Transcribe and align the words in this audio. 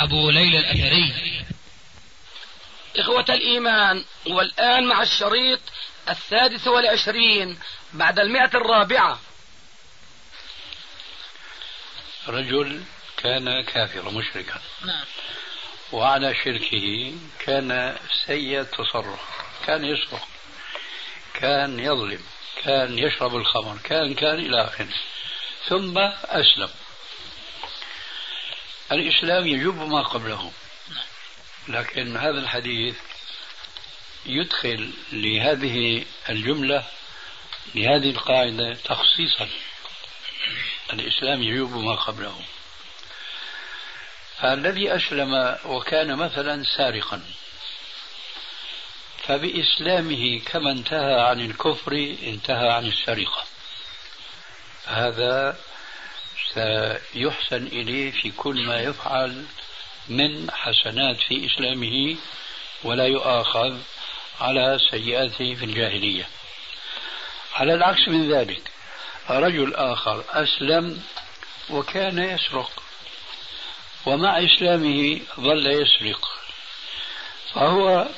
أبو 0.00 0.30
ليلى 0.30 0.58
الأثري. 0.58 1.44
إخوة 2.96 3.24
الإيمان 3.28 4.04
والآن 4.26 4.86
مع 4.86 5.02
الشريط 5.02 5.60
السادس 6.08 6.66
والعشرين 6.66 7.58
بعد 7.92 8.18
المئة 8.18 8.50
الرابعة. 8.54 9.20
رجل 12.28 12.82
كان 13.16 13.64
كافرا 13.64 14.10
مشركا. 14.10 14.60
نعم. 14.84 15.04
وعلى 15.92 16.34
شركه 16.34 17.14
كان 17.38 17.98
سيء 18.26 18.60
التصرف 18.60 19.20
كان 19.66 19.84
يسرق 19.84 20.28
كان 21.34 21.80
يظلم 21.80 22.22
كان 22.62 22.98
يشرب 22.98 23.36
الخمر 23.36 23.78
كان 23.84 24.14
كان 24.14 24.38
إلى 24.38 24.64
آخره. 24.64 24.88
ثم 25.68 25.98
أسلم. 26.24 26.70
الإسلام 28.92 29.46
يجب 29.46 29.82
ما 29.88 30.02
قبله. 30.02 30.52
لكن 31.68 32.16
هذا 32.16 32.40
الحديث 32.40 32.96
يدخل 34.26 34.92
لهذه 35.12 36.04
الجملة 36.28 36.84
لهذه 37.74 38.10
القاعدة 38.10 38.74
تخصيصا. 38.74 39.48
الإسلام 40.92 41.42
يجوب 41.42 41.72
ما 41.72 41.94
قبله. 41.94 42.40
فالذي 44.38 44.96
أسلم 44.96 45.58
وكان 45.64 46.16
مثلا 46.16 46.64
سارقا. 46.76 47.22
فبإسلامه 49.22 50.40
كما 50.46 50.70
انتهى 50.70 51.20
عن 51.20 51.40
الكفر 51.40 52.16
انتهى 52.22 52.68
عن 52.68 52.86
السرقة. 52.86 53.44
هذا 54.86 55.58
سيحسن 56.54 57.66
إليه 57.66 58.10
في 58.10 58.30
كل 58.30 58.66
ما 58.66 58.80
يفعل 58.80 59.44
من 60.08 60.50
حسنات 60.50 61.16
في 61.16 61.46
إسلامه 61.46 62.16
ولا 62.84 63.06
يؤاخذ 63.06 63.78
على 64.40 64.78
سيئاته 64.90 65.54
في 65.54 65.64
الجاهلية. 65.64 66.28
على 67.54 67.74
العكس 67.74 68.08
من 68.08 68.32
ذلك 68.32 68.70
رجل 69.30 69.74
آخر 69.74 70.24
أسلم 70.30 71.02
وكان 71.70 72.18
يسرق 72.18 72.82
ومع 74.06 74.38
إسلامه 74.44 75.20
ظل 75.40 75.66
يسرق. 75.66 76.28
فهو 77.54 78.08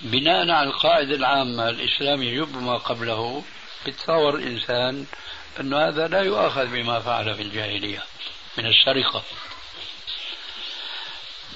بناء 0.00 0.50
على 0.50 0.68
القاعدة 0.68 1.14
العامة 1.16 1.68
الإسلام 1.68 2.22
يجب 2.22 2.62
ما 2.62 2.76
قبله 2.76 3.44
بتصور 3.86 4.34
الإنسان 4.34 5.06
أن 5.60 5.74
هذا 5.74 6.08
لا 6.08 6.20
يؤاخذ 6.20 6.66
بما 6.66 7.00
فعل 7.00 7.34
في 7.34 7.42
الجاهلية 7.42 8.02
من 8.58 8.66
السرقة 8.66 9.22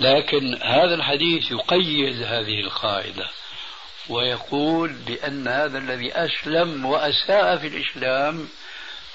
لكن 0.01 0.63
هذا 0.63 0.95
الحديث 0.95 1.51
يقيد 1.51 2.23
هذه 2.23 2.61
القاعدة 2.61 3.31
ويقول 4.09 4.93
بأن 4.93 5.49
هذا 5.49 5.79
الذي 5.79 6.13
أسلم 6.13 6.85
وأساء 6.85 7.57
في 7.57 7.67
الإسلام 7.67 8.49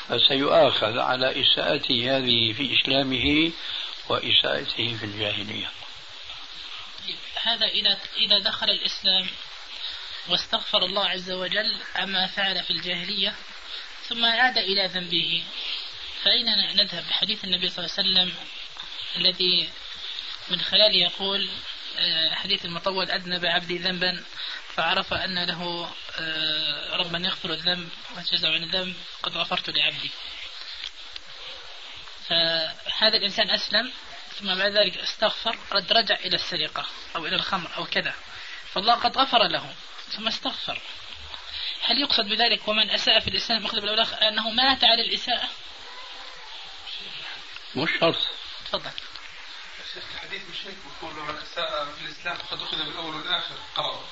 فسيؤاخذ 0.08 0.98
على 0.98 1.42
إساءته 1.42 2.18
هذه 2.18 2.54
في 2.54 2.80
إسلامه 2.80 3.52
وإساءته 4.10 4.98
في 5.00 5.06
الجاهلية. 5.06 5.70
هذا 7.44 7.66
إذا 7.68 7.98
إذا 8.18 8.40
دخل 8.40 8.70
الإسلام 8.70 9.28
واستغفر 10.30 10.78
الله 10.78 11.06
عز 11.06 11.32
وجل 11.32 11.76
عما 11.96 12.28
فعل 12.28 12.64
في 12.64 12.72
الجاهلية 12.72 13.36
ثم 14.12 14.26
عاد 14.26 14.58
إلى 14.58 14.88
ذنبه. 14.88 15.44
فأين 16.24 16.46
نذهب؟ 16.76 17.08
بحديث 17.10 17.44
النبي 17.44 17.70
صلى 17.70 17.86
الله 17.86 17.98
عليه 17.98 18.10
وسلم 18.10 18.34
الذي 19.16 19.70
من 20.50 20.62
خلاله 20.62 20.96
يقول 20.96 21.50
آه، 21.98 22.36
حديث 22.36 22.66
المطول 22.66 23.12
أذنب 23.12 23.46
عبدي 23.46 23.78
ذنبا 23.78 24.24
فعرف 24.76 25.14
أن 25.14 25.44
له 25.44 25.92
آه، 26.20 26.96
ربا 26.96 27.18
يغفر 27.18 27.54
الذنب 27.54 27.90
ويتجزع 28.18 28.54
عن 28.54 28.64
الذنب 28.64 28.96
قد 29.24 29.38
غفرت 29.38 29.70
لعبدي. 29.70 30.12
فهذا 32.28 33.18
الإنسان 33.18 33.50
أسلم 33.50 33.92
ثم 34.40 34.56
بعد 34.56 34.72
ذلك 34.72 34.98
استغفر 34.98 35.58
رد 35.72 35.94
رجع 35.94 36.16
إلى 36.16 36.36
السرقة 36.36 36.86
أو 37.16 37.26
إلى 37.26 37.36
الخمر 37.36 37.78
أو 37.78 37.86
كذا. 37.86 38.14
فالله 38.74 38.94
قد 38.94 39.18
غفر 39.18 39.48
له 39.48 39.74
ثم 40.10 40.28
استغفر. 40.28 40.82
هل 41.84 42.02
يقصد 42.02 42.26
بذلك 42.26 42.68
ومن 42.68 42.90
أساء 42.90 43.20
في 43.20 43.28
الإسلام 43.28 43.66
أخذ 43.66 43.82
بالأولاخ 43.82 44.14
أنه 44.14 44.50
مات 44.50 44.84
على 44.84 45.02
الإساءة؟ 45.02 45.50
مش 47.76 47.90
شرط. 48.00 48.28
تفضل. 48.66 48.92
الحديث 50.14 50.42
مش 50.50 50.68
هيك 50.68 50.76
بقول 51.02 51.14
من 51.14 51.38
أساء 51.38 51.86
في 51.86 52.06
الإسلام 52.06 52.38
فقد 52.38 52.62
أخذ 52.62 52.78
بالأول 52.78 53.16
والآخر 53.16 53.56
قرأ 53.76 54.06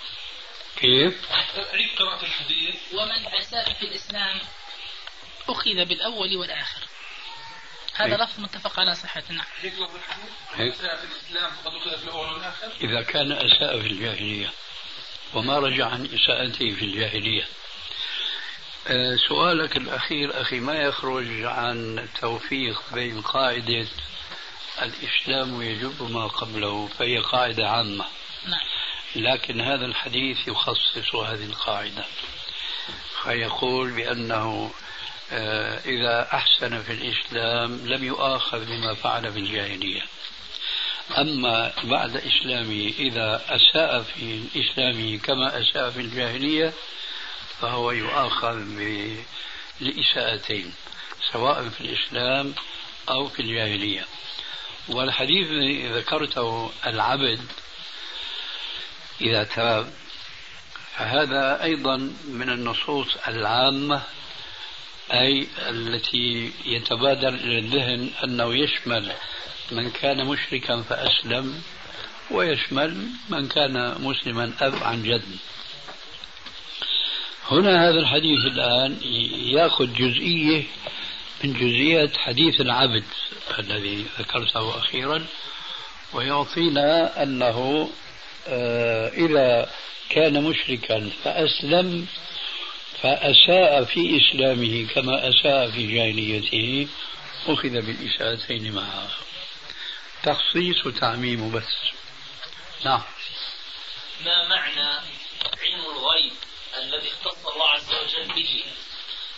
كيف؟ 0.75 1.31
عيد 1.74 1.90
قراءة 2.00 2.24
الحديث. 2.25 2.75
ومن 2.94 3.28
أساء 3.40 3.74
في 3.74 3.81
الإسلام 3.84 4.40
أخذ 5.50 5.86
بالأول 5.86 6.38
والآخر. 6.38 6.81
هذا 7.94 8.13
هيك. 8.13 8.22
لفظ 8.22 8.40
متفق 8.40 8.80
على 8.80 8.96
صحته 8.96 9.34
نعم. 9.34 9.46
هيك 9.62 9.74
لفظ 9.74 9.96
الحديث. 9.96 10.30
هيك. 10.53 10.74
أساء 10.74 10.96
في 10.96 11.03
الإسلام 11.03 11.51
فقد 11.51 11.74
أخذ 11.75 11.97
في 11.97 12.03
الأول 12.03 12.34
والآخر. 12.34 12.72
إذا 12.81 13.01
كان 13.01 13.31
أساء 13.31 13.81
في 13.81 13.88
الجاهلية. 13.88 14.51
وما 15.34 15.59
رجع 15.59 15.88
عن 15.88 16.06
إساءته 16.06 16.75
في 16.75 16.85
الجاهلية. 16.85 17.45
آه، 18.88 19.16
سؤالك 19.29 19.78
الأخير 19.78 20.41
أخي 20.41 20.59
ما 20.59 20.73
يخرج 20.73 21.44
عن 21.44 22.00
التوفيق 22.00 22.81
بين 22.94 23.22
قاعدة 23.22 23.88
الإسلام 24.81 25.62
يجب 25.62 26.12
ما 26.12 26.28
قبله؟ 26.28 26.88
فهي 26.88 27.18
قاعدة 27.18 27.69
عامة. 27.69 28.06
نعم. 28.47 28.59
لكن 29.16 29.62
هذا 29.62 29.85
الحديث 29.85 30.47
يخصص 30.47 31.16
هذه 31.16 31.45
القاعدة. 31.45 32.06
فيقول 33.23 33.91
بأنه 33.91 34.72
آه، 35.31 35.79
إذا 35.85 36.28
أحسن 36.34 36.81
في 36.84 36.94
الإسلام 36.94 37.81
لم 37.85 38.03
يؤاخذ 38.03 38.66
بما 38.66 38.94
فعل 38.94 39.34
في 39.34 39.39
الجاهلية. 39.39 40.01
أما 41.18 41.74
بعد 41.84 42.18
إسلامه 42.18 42.94
إذا 43.00 43.42
أساء 43.50 44.02
في 44.02 44.44
إسلامه 44.56 45.18
كما 45.18 45.62
أساء 45.62 45.90
في 45.90 46.00
الجاهلية 46.02 46.74
فهو 47.62 47.92
يؤاخذ 47.92 48.56
ب- 48.59 49.24
لإساءتين 49.80 50.74
سواء 51.34 51.69
في 51.69 51.81
الإسلام 51.81 52.53
أو 53.09 53.28
في 53.30 53.42
الجاهلية. 53.42 54.06
والحديث 54.90 55.48
ذكرته 55.92 56.72
العبد 56.88 57.40
إذا 59.22 59.44
تاب 59.44 59.94
فهذا 60.98 61.64
أيضا 61.64 61.98
من 62.28 62.50
النصوص 62.50 63.08
العامة 63.28 64.02
أي 65.14 65.48
التي 65.69 66.52
يتبادر 66.66 67.28
إلى 67.30 67.59
الذهن 67.59 68.09
أنه 68.24 68.56
يشمل 68.56 69.12
من 69.72 69.90
كان 69.90 70.25
مشركا 70.25 70.81
فأسلم 70.81 71.62
ويشمل 72.31 73.07
من 73.30 73.48
كان 73.48 73.95
مسلما 74.01 74.54
أب 74.62 74.83
عن 74.83 75.04
جد. 75.04 75.38
هنا 77.51 77.89
هذا 77.89 78.00
الحديث 78.00 78.39
الآن 78.45 78.98
يأخذ 79.54 79.94
جزئية 79.94 80.63
من 81.44 81.54
جزئيات 81.54 82.18
حديث 82.18 82.62
العبد 82.62 83.04
الذي 83.60 84.06
ذكرته 84.19 84.77
أخيرا 84.80 85.25
ويعطينا 86.13 87.24
أنه 87.24 87.89
آه، 88.48 89.07
إذا 89.07 89.69
كان 90.10 90.44
مشركا 90.44 91.10
فأسلم 91.24 92.07
فأساء 93.01 93.83
في 93.83 94.18
إسلامه 94.18 94.88
كما 94.94 95.30
أساء 95.30 95.71
في 95.71 95.88
جاهليته 95.88 96.88
أخذ 97.48 97.69
بالإساءتين 97.69 98.74
معا 98.74 99.07
تخصيص 100.24 100.86
وتعميم 100.86 101.51
بس 101.51 101.68
نعم. 102.86 103.01
ما 104.25 104.48
معنى 104.48 104.89
علم 105.62 105.81
الغيب 105.98 106.33
الذي 106.77 107.10
اختص 107.10 107.48
الله 107.48 107.69
عز 107.69 107.94
وجل 107.94 108.36
به؟ 108.36 108.63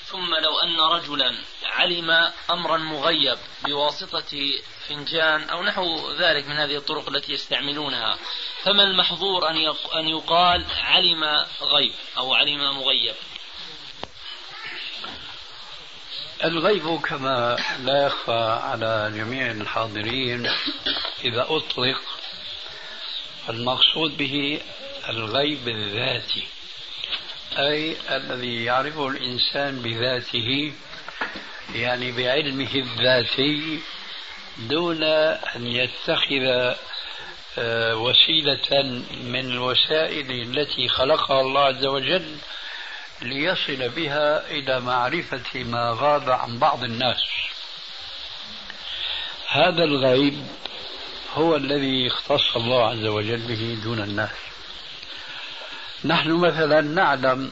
ثم 0.06 0.36
لو 0.36 0.60
أن 0.60 0.80
رجلا 0.80 1.36
علم 1.64 2.32
أمرا 2.52 2.78
مغيب 2.78 3.38
بواسطة 3.66 4.62
فنجان 4.88 5.50
أو 5.50 5.64
نحو 5.64 6.12
ذلك 6.12 6.48
من 6.48 6.56
هذه 6.56 6.78
الطرق 6.78 7.10
التي 7.10 7.34
يستعملونها 7.34 8.18
فما 8.64 8.84
المحظور 8.84 9.50
أن 9.96 10.08
يقال 10.08 10.66
علم 10.72 11.46
غيب 11.62 11.94
أو 12.18 12.34
علم 12.34 12.78
مغيب؟ 12.78 13.16
الغيب 16.44 17.02
كما 17.02 17.58
لا 17.84 18.06
يخفى 18.06 18.60
على 18.64 19.12
جميع 19.16 19.52
الحاضرين 19.52 20.50
إذا 21.24 21.46
أطلق. 21.50 22.02
المقصود 23.50 24.18
به 24.18 24.62
الغيب 25.10 25.68
الذاتي 25.68 26.44
أي 27.58 27.96
الذي 28.10 28.64
يعرفه 28.64 29.08
الإنسان 29.08 29.82
بذاته 29.82 30.74
يعني 31.76 32.12
بعلمه 32.12 32.76
الذاتي 32.76 33.80
دون 34.58 35.04
أن 35.04 35.68
يتخذ 35.68 36.76
آه، 37.58 37.96
وسيلة 37.96 38.84
من 39.24 39.52
الوسائل 39.52 40.32
التي 40.32 40.88
خلقها 40.88 41.42
الله 41.42 41.62
عز 41.62 41.86
وجل 41.86 42.36
ليصل 43.22 43.90
بها 43.90 44.52
إلى 44.52 44.80
معرفة 44.80 45.64
ما 45.64 45.98
غاب 46.00 46.30
عن 46.30 46.60
بعض 46.60 46.84
الناس. 46.84 47.22
هذا 49.48 49.84
الغيب 49.84 50.48
هو 51.34 51.56
الذي 51.56 52.08
اختص 52.08 52.56
الله 52.56 52.90
عز 52.90 53.06
وجل 53.06 53.48
به 53.48 53.78
دون 53.84 54.00
الناس. 54.00 54.52
نحن 56.06 56.32
مثلا 56.32 56.82
نعلم 56.82 57.52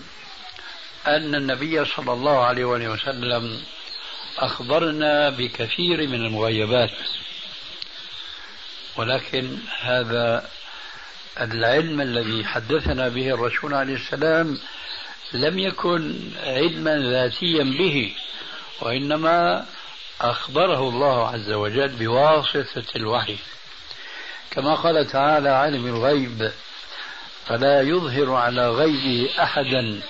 أن 1.08 1.36
النبي 1.36 1.86
صلى 1.86 2.14
الله 2.14 2.46
عليه 2.46 2.66
وسلم 2.66 3.62
أخبرنا 4.38 5.30
بكثير 5.30 6.08
من 6.08 6.26
المغيبات 6.26 6.92
ولكن 8.96 9.58
هذا 9.80 10.50
العلم 11.42 12.02
الذي 12.02 12.46
حدثنا 12.46 13.10
به 13.10 13.34
الرسول 13.34 13.74
عليه 13.74 13.96
السلام 13.96 14.58
لم 15.34 15.60
يكن 15.60 16.16
علما 16.44 16.98
ذاتيا 16.98 17.64
به 17.64 18.14
وإنما 18.82 19.66
أخبره 20.22 20.90
الله 20.90 21.28
عز 21.28 21.52
وجل 21.52 21.88
بواسطة 21.88 22.86
الوحي. 22.96 23.38
كما 24.52 24.76
قال 24.76 25.08
تعالى 25.08 25.50
عالم 25.50 25.86
الغيب 25.88 26.52
فلا 27.46 27.82
يظهر 27.82 28.34
على 28.34 28.70
غيبه 28.70 29.30
أحدا 29.44 30.02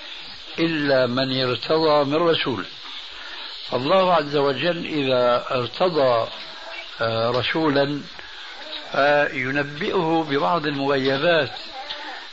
إلا 0.58 1.06
من 1.06 1.40
ارتضى 1.42 2.04
من 2.04 2.16
رسول. 2.16 2.64
فالله 3.68 4.14
عز 4.14 4.36
وجل 4.36 4.86
إذا 4.86 5.44
ارتضى 5.50 6.28
آه، 7.00 7.30
رسولا 7.30 8.00
فينبئه 8.92 10.26
ببعض 10.30 10.66
المغيبات 10.66 11.50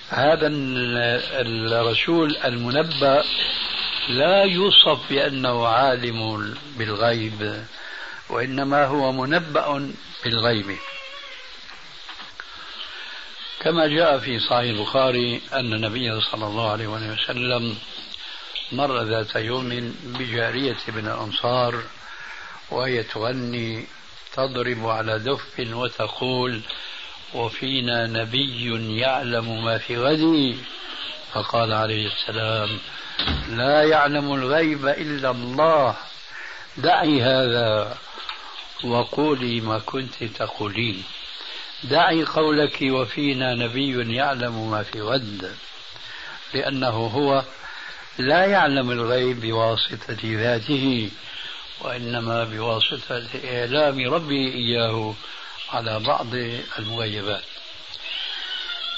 هذا 0.09 0.47
الرسول 0.47 2.37
المنبأ 2.37 3.23
لا 4.09 4.43
يوصف 4.43 5.09
بأنه 5.09 5.67
عالم 5.67 6.53
بالغيب 6.77 7.65
وإنما 8.29 8.85
هو 8.85 9.11
منبأ 9.11 9.91
بالغيب. 10.23 10.77
كما 13.59 13.87
جاء 13.87 14.19
في 14.19 14.39
صحيح 14.39 14.77
البخاري 14.77 15.41
أن 15.53 15.73
النبي 15.73 16.21
صلى 16.21 16.45
الله 16.45 16.71
عليه 16.71 16.87
وسلم 16.87 17.77
مر 18.71 19.03
ذات 19.03 19.35
يوم 19.35 19.93
بجارية 20.03 20.77
من 20.87 21.07
الأنصار 21.07 21.83
وهي 22.71 23.03
تغني 23.03 23.85
تضرب 24.33 24.87
على 24.87 25.19
دف 25.19 25.59
وتقول 25.59 26.61
وفينا 27.33 28.07
نبي 28.07 28.99
يعلم 28.99 29.63
ما 29.63 29.77
في 29.77 29.97
غد 29.97 30.57
فقال 31.33 31.73
عليه 31.73 32.07
السلام 32.07 32.79
لا 33.49 33.83
يعلم 33.83 34.33
الغيب 34.33 34.87
إلا 34.87 35.31
الله. 35.31 35.95
دعي 36.77 37.21
هذا 37.21 37.97
وقولي 38.83 39.61
ما 39.61 39.79
كنت 39.79 40.23
تقولين. 40.23 41.03
دعي 41.83 42.23
قولك 42.23 42.77
وفينا 42.81 43.55
نبي 43.55 44.15
يعلم 44.15 44.71
ما 44.71 44.83
في 44.83 45.01
غد. 45.01 45.55
لأنه 46.53 46.89
هو 46.89 47.43
لا 48.17 48.45
يعلم 48.45 48.91
الغيب 48.91 49.41
بواسطة 49.41 50.17
ذاته 50.23 51.11
وإنما 51.81 52.43
بواسطة 52.43 53.23
إعلام 53.45 54.13
ربه 54.13 54.53
إياه. 54.53 55.13
على 55.69 55.99
بعض 55.99 56.27
المغيبات. 56.79 57.43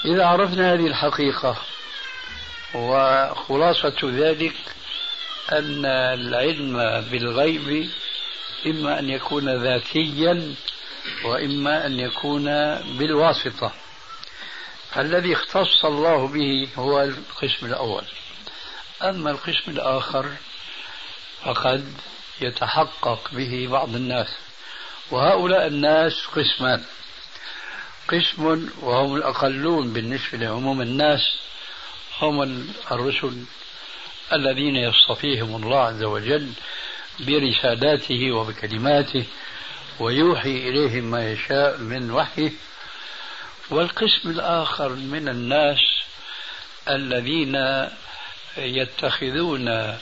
إذا 0.06 0.25
عرفنا 0.25 0.74
هذه 0.74 0.88
الحقيقة 0.88 1.57
وخلاصة 2.74 3.98
ذلك 4.04 4.56
أن 5.51 5.86
العلم 5.86 6.77
بالغيب 7.12 7.89
إما 8.66 9.00
أن 9.00 9.10
يكون 9.10 9.63
ذاتيا 9.63 10.56
وإما 11.25 11.86
أن 11.86 12.00
يكون 12.00 12.45
بالواسطة. 12.98 13.72
الذي 14.98 15.33
اختص 15.33 15.86
الله 15.86 16.27
به 16.27 16.69
هو 16.75 17.01
القسم 17.01 17.65
الأول. 17.65 18.04
أما 19.04 19.31
القسم 19.31 19.72
الآخر 19.72 20.30
فقد 21.44 21.94
يتحقق 22.42 23.30
به 23.31 23.68
بعض 23.72 23.95
الناس. 23.95 24.27
وهؤلاء 25.11 25.67
الناس 25.67 26.25
قسمان. 26.25 26.83
قسم 28.07 28.69
وهم 28.81 29.15
الأقلون 29.15 29.94
بالنسبة 29.94 30.38
لعموم 30.38 30.81
الناس 30.81 31.21
هم 32.21 32.41
الرسل 32.91 33.44
الذين 34.33 34.75
يصطفيهم 34.75 35.63
الله 35.63 35.79
عز 35.79 36.03
وجل 36.03 36.51
برسالاته 37.19 38.31
وبكلماته 38.31 39.25
ويوحي 40.00 40.69
إليهم 40.69 41.03
ما 41.03 41.31
يشاء 41.31 41.77
من 41.77 42.12
وحيه. 42.12 42.51
والقسم 43.69 44.29
الآخر 44.29 44.89
من 44.89 45.29
الناس 45.29 45.79
الذين 46.88 47.88
يتخذون 48.57 49.97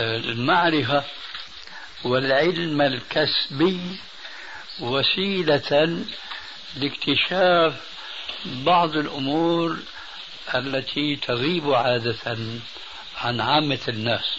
المعرفة 0.00 1.04
والعلم 2.04 2.82
الكسبي 2.82 3.80
وسيلة 4.80 5.98
لاكتشاف 6.76 7.74
بعض 8.44 8.96
الأمور 8.96 9.78
التي 10.54 11.16
تغيب 11.16 11.74
عادة 11.74 12.36
عن 13.20 13.40
عامة 13.40 13.78
الناس. 13.88 14.38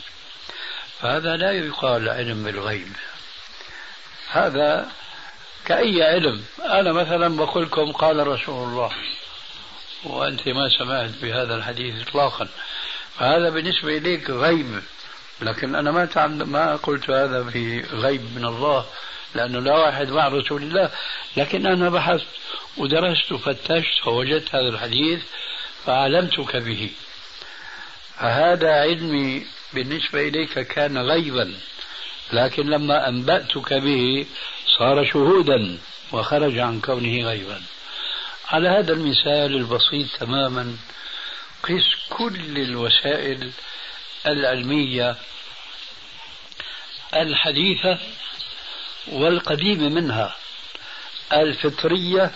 فهذا 1.02 1.38
لا 1.38 1.52
يقال 1.52 2.10
علم 2.10 2.44
بالغيب. 2.44 2.94
هذا 4.32 4.92
كأي 5.66 6.04
علم. 6.04 6.44
أنا 6.66 6.92
مثلا 6.92 7.38
بقول 7.38 7.64
لكم 7.64 7.92
قال 7.92 8.28
رسول 8.28 8.70
الله 8.70 8.92
وأنت 10.04 10.48
ما 10.48 10.70
سمعت 10.80 11.10
بهذا 11.22 11.56
الحديث 11.56 12.08
إطلاقا. 12.08 12.48
فهذا 13.20 13.50
بالنسبة 13.50 13.98
إليك 13.98 14.30
غيب. 14.30 14.84
لكن 15.44 15.76
أنا 15.76 15.92
ما 15.92 16.28
ما 16.28 16.76
قلت 16.76 17.10
هذا 17.10 17.44
في 17.44 17.82
غيب 17.82 18.22
من 18.36 18.46
الله 18.46 18.86
لأنه 19.36 19.60
لا 19.60 19.78
واحد 19.78 20.10
مع 20.10 20.28
رسول 20.28 20.64
الله. 20.64 20.90
لكن 21.38 21.66
أنا 21.66 21.90
بحثت 21.90 22.28
ودرست 22.78 23.32
وفتشت 23.32 24.04
فوجدت 24.04 24.56
هذا 24.56 24.70
الحديث 24.70 25.22
فعلمتك 25.86 26.56
به. 26.56 26.90
فهذا 28.20 28.72
علمي 28.72 29.46
بالنسبة 29.74 30.28
إليك 30.28 30.60
كان 30.60 30.98
غيبا 30.98 31.54
لكن 32.34 32.70
لما 32.70 33.10
أنبأتك 33.10 33.74
به 33.74 34.26
صار 34.78 35.06
شهودا 35.06 35.78
وخرج 36.12 36.58
عن 36.60 36.82
كونه 36.82 37.28
غيبا. 37.28 37.62
على 38.48 38.70
هذا 38.70 38.94
المثال 38.94 39.56
البسيط 39.56 40.08
تماما 40.20 40.78
قس 41.64 42.10
كل 42.10 42.58
الوسائل 42.58 43.52
العلمية 44.28 45.16
الحديثة 47.22 47.98
والقديمة 49.08 49.90
منها 49.90 50.36
الفطرية 51.34 52.32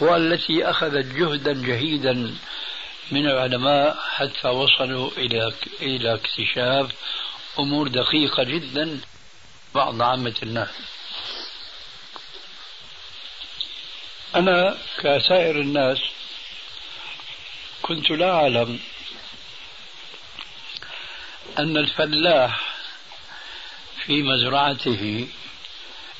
والتي 0.00 0.70
أخذت 0.70 1.06
جهدا 1.06 1.52
جهيدا 1.52 2.36
من 3.10 3.26
العلماء 3.26 3.98
حتى 4.14 4.48
وصلوا 4.48 5.10
إلى 5.16 5.52
إلى 5.80 6.14
اكتشاف 6.14 6.90
أمور 7.58 7.88
دقيقة 7.88 8.42
جدا 8.42 9.00
بعض 9.74 10.02
عامة 10.02 10.34
الناس. 10.42 10.68
أنا 14.34 14.78
كسائر 14.98 15.60
الناس 15.60 15.98
كنت 17.82 18.10
لا 18.10 18.30
أعلم 18.30 18.80
أن 21.58 21.76
الفلاح 21.76 22.75
في 24.06 24.22
مزرعته 24.22 25.26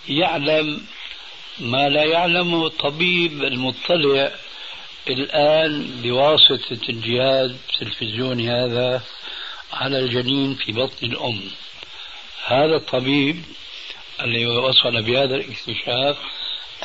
يعلم 0.09 0.87
ما 1.59 1.89
لا 1.89 2.05
يعلمه 2.05 2.67
الطبيب 2.67 3.45
المطلع 3.45 4.31
الآن 5.09 6.01
بواسطة 6.03 6.89
الجهاز 6.89 7.51
التلفزيوني 7.51 8.51
هذا 8.51 9.03
على 9.73 9.99
الجنين 9.99 10.55
في 10.55 10.73
بطن 10.73 11.07
الأم. 11.07 11.41
هذا 12.47 12.77
الطبيب 12.77 13.43
الذي 14.23 14.47
وصل 14.47 15.03
بهذا 15.03 15.35
الاكتشاف 15.35 16.17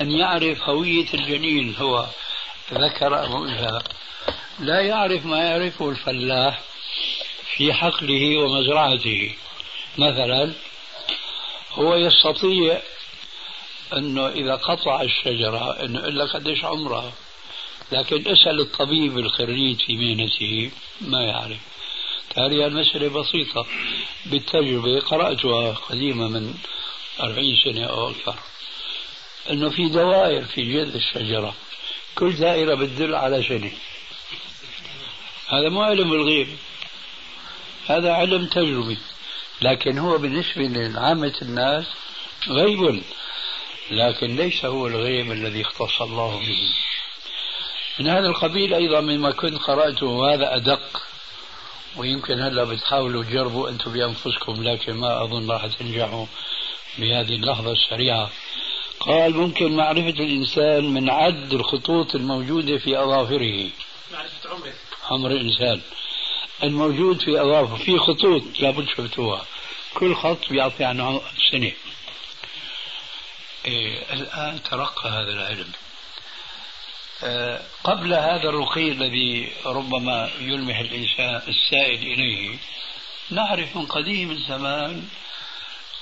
أن 0.02 0.12
يعرف 0.12 0.64
هوية 0.64 1.06
الجنين 1.14 1.76
هو 1.76 2.06
ذكر 2.74 3.26
أم 3.26 3.44
أنثى 3.44 3.80
لا 4.60 4.82
يعرف 4.82 5.26
ما 5.26 5.44
يعرفه 5.44 5.90
الفلاح 5.90 6.62
في 7.56 7.74
حقله 7.74 8.38
ومزرعته. 8.38 9.36
مثلا 9.98 10.54
هو 11.74 11.96
يستطيع 11.96 12.82
أنه 13.94 14.28
إذا 14.28 14.56
قطع 14.56 15.02
الشجرة 15.02 15.84
أنه 15.84 16.00
يقول 16.00 16.20
لك 16.20 16.30
قديش 16.30 16.64
عمرها. 16.66 17.14
لكن 17.92 18.28
اسأل 18.28 18.60
الطبيب 18.60 19.18
الخريج 19.18 19.82
في 19.82 19.94
مهنته 19.94 20.72
ما 21.02 21.24
يعرف. 21.24 21.58
تالي 22.36 22.66
المسألة 22.66 23.08
بسيطة. 23.08 23.66
بالتجربة 24.26 25.00
قرأتها 25.00 25.74
قديمة 25.74 26.28
من 26.28 26.54
أربعين 27.20 27.56
سنة 27.64 27.86
أو 27.86 28.10
أكثر. 28.10 28.36
أنه 29.50 29.70
في 29.70 29.90
دوائر 29.90 30.46
في 30.46 30.74
جذع 30.74 30.96
الشجرة. 30.96 31.56
كل 32.16 32.34
دائرة 32.34 32.76
بتدل 32.76 33.16
على 33.16 33.44
سنة 33.44 33.72
هذا 35.48 35.70
مو 35.70 35.82
علم 35.82 36.14
الغيب. 36.14 36.48
هذا 37.88 38.14
علم 38.14 38.46
تجربي. 38.46 38.98
لكن 39.62 39.98
هو 39.98 40.18
بالنسبة 40.18 40.64
لعامة 40.64 41.34
الناس 41.42 41.86
غيب 42.48 43.02
لكن 43.92 44.36
ليس 44.36 44.66
هو 44.66 44.88
الغيب 44.88 45.32
الذي 45.32 45.62
اختص 45.62 46.02
الله 46.02 46.40
به. 46.40 46.74
من 48.00 48.08
هذا 48.08 48.28
القبيل 48.28 48.74
أيضا 48.74 49.02
مما 49.02 49.32
كنت 49.32 49.58
قرأته 49.58 50.06
وهذا 50.06 50.56
أدق 50.56 51.02
ويمكن 51.98 52.42
هلا 52.42 52.64
بتحاولوا 52.64 53.24
تجربوا 53.24 53.70
أنتم 53.70 53.94
بأنفسكم 53.94 54.64
لكن 54.64 54.94
ما 54.94 55.24
أظن 55.24 55.52
راح 55.52 55.66
تنجحوا 55.66 56.26
بهذه 56.98 57.36
اللحظة 57.36 57.72
السريعة. 57.72 58.30
قال 59.00 59.38
ممكن 59.38 59.76
معرفة 59.76 60.10
الإنسان 60.10 60.94
من 60.94 61.10
عد 61.10 61.54
الخطوط 61.54 62.16
الموجودة 62.16 62.78
في 62.78 62.98
أظافره. 62.98 63.70
معرفة 64.14 64.50
عمره. 64.50 64.74
عمر 65.12 65.32
الإنسان. 65.32 65.82
الموجود 66.64 67.22
في 67.22 67.42
أظافره 67.42 67.76
في 67.76 67.98
خطوط 67.98 68.44
لابد 68.60 68.88
شفتوها. 68.88 69.46
كل 69.94 70.16
خط 70.16 70.50
بيعطي 70.50 70.84
عنه 70.84 71.22
سنة 71.52 71.72
إيه 73.66 74.14
الآن 74.14 74.64
ترقى 74.64 75.10
هذا 75.10 75.30
العلم. 75.32 75.72
آه 77.24 77.62
قبل 77.84 78.14
هذا 78.14 78.50
الرقي 78.50 78.92
الذي 78.92 79.52
ربما 79.66 80.30
يلمح 80.40 80.80
الإنسان 80.80 81.42
السائل 81.48 82.02
إليه 82.02 82.58
نعرف 83.30 83.76
من 83.78 83.86
قديم 83.86 84.32
الزمان 84.32 85.08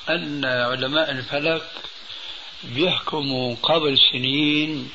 أن 0.09 0.45
علماء 0.45 1.11
الفلك 1.11 1.63
بيحكموا 2.63 3.55
قبل 3.63 3.97
سنين 4.11 4.91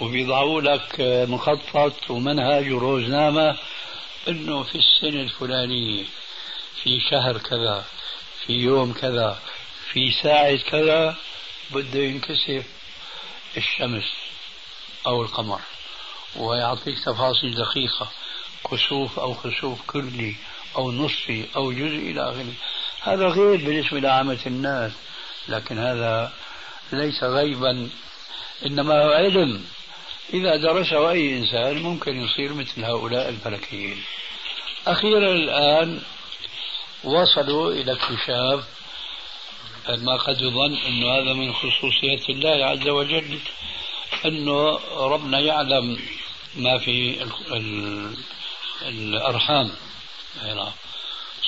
وبيضعوا 0.00 0.60
لك 0.60 0.94
مخطط 1.28 2.10
ومنهج 2.10 2.72
وروزنامة 2.72 3.56
إنه 4.28 4.62
في 4.62 4.78
السنة 4.78 5.20
الفلانية 5.22 6.04
في 6.82 7.00
شهر 7.00 7.38
كذا 7.38 7.84
في 8.46 8.52
يوم 8.52 8.92
كذا 8.92 9.38
في 9.92 10.12
ساعة 10.22 10.56
كذا 10.56 11.16
بده 11.70 12.00
ينكسف 12.00 12.66
الشمس 13.56 14.04
أو 15.06 15.22
القمر 15.22 15.60
ويعطيك 16.36 16.98
تفاصيل 16.98 17.54
دقيقة 17.54 18.08
كسوف 18.70 19.18
أو 19.18 19.34
خسوف 19.34 19.82
كلي 19.86 20.34
أو 20.76 20.92
نصفي 20.92 21.46
أو 21.56 21.72
جزئي 21.72 22.10
إلى 22.10 22.30
آخره. 22.30 22.52
هذا 23.00 23.28
غير 23.28 23.56
بالنسبة 23.56 24.00
لعامة 24.00 24.38
الناس 24.46 24.92
لكن 25.48 25.78
هذا 25.78 26.32
ليس 26.92 27.24
غيبا 27.24 27.90
إنما 28.66 29.02
هو 29.02 29.10
علم. 29.10 29.64
إذا 30.34 30.56
درسه 30.56 31.10
أي 31.10 31.38
إنسان 31.38 31.78
ممكن 31.82 32.24
يصير 32.24 32.54
مثل 32.54 32.84
هؤلاء 32.84 33.28
الفلكيين. 33.28 34.02
أخيرا 34.86 35.32
الآن 35.32 36.00
وصلوا 37.04 37.72
إلى 37.72 37.92
اكتشاف 37.92 38.64
ما 39.88 40.16
قد 40.16 40.40
يظن 40.40 40.76
أنه 40.76 41.10
هذا 41.10 41.32
من 41.32 41.52
خصوصيات 41.52 42.30
الله 42.30 42.64
عز 42.64 42.88
وجل 42.88 43.38
أنه 44.24 44.80
ربنا 44.96 45.40
يعلم 45.40 45.98
ما 46.56 46.78
في 46.78 47.26
الأرحام. 48.82 49.70
يعني 50.42 50.70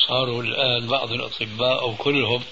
صاروا 0.09 0.43
الآن 0.43 0.87
بعض 0.87 1.13
الأطباء 1.13 1.81
أو 1.81 1.95
كلهم 1.97 2.43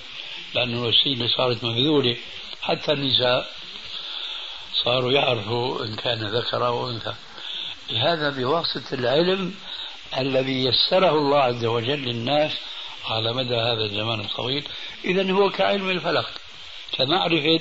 لأن 0.54 0.74
الوسيلة 0.74 1.28
صارت 1.36 1.64
مبذولة 1.64 2.16
حتى 2.62 2.92
النساء 2.92 3.50
صاروا 4.74 5.12
يعرفوا 5.12 5.84
إن 5.84 5.94
كان 5.94 6.26
ذكر 6.26 6.66
أو 6.66 6.90
أنثى. 6.90 7.14
هذا 7.90 8.30
بواسطة 8.30 8.94
العلم 8.94 9.54
الذي 10.18 10.64
يسره 10.64 11.10
الله 11.10 11.38
عز 11.38 11.64
وجل 11.64 11.98
للناس 11.98 12.52
على 13.04 13.32
مدى 13.32 13.56
هذا 13.56 13.84
الزمان 13.84 14.20
الطويل. 14.20 14.68
إذا 15.04 15.32
هو 15.32 15.50
كعلم 15.50 15.90
الفلك 15.90 16.26
كمعرفة 16.92 17.60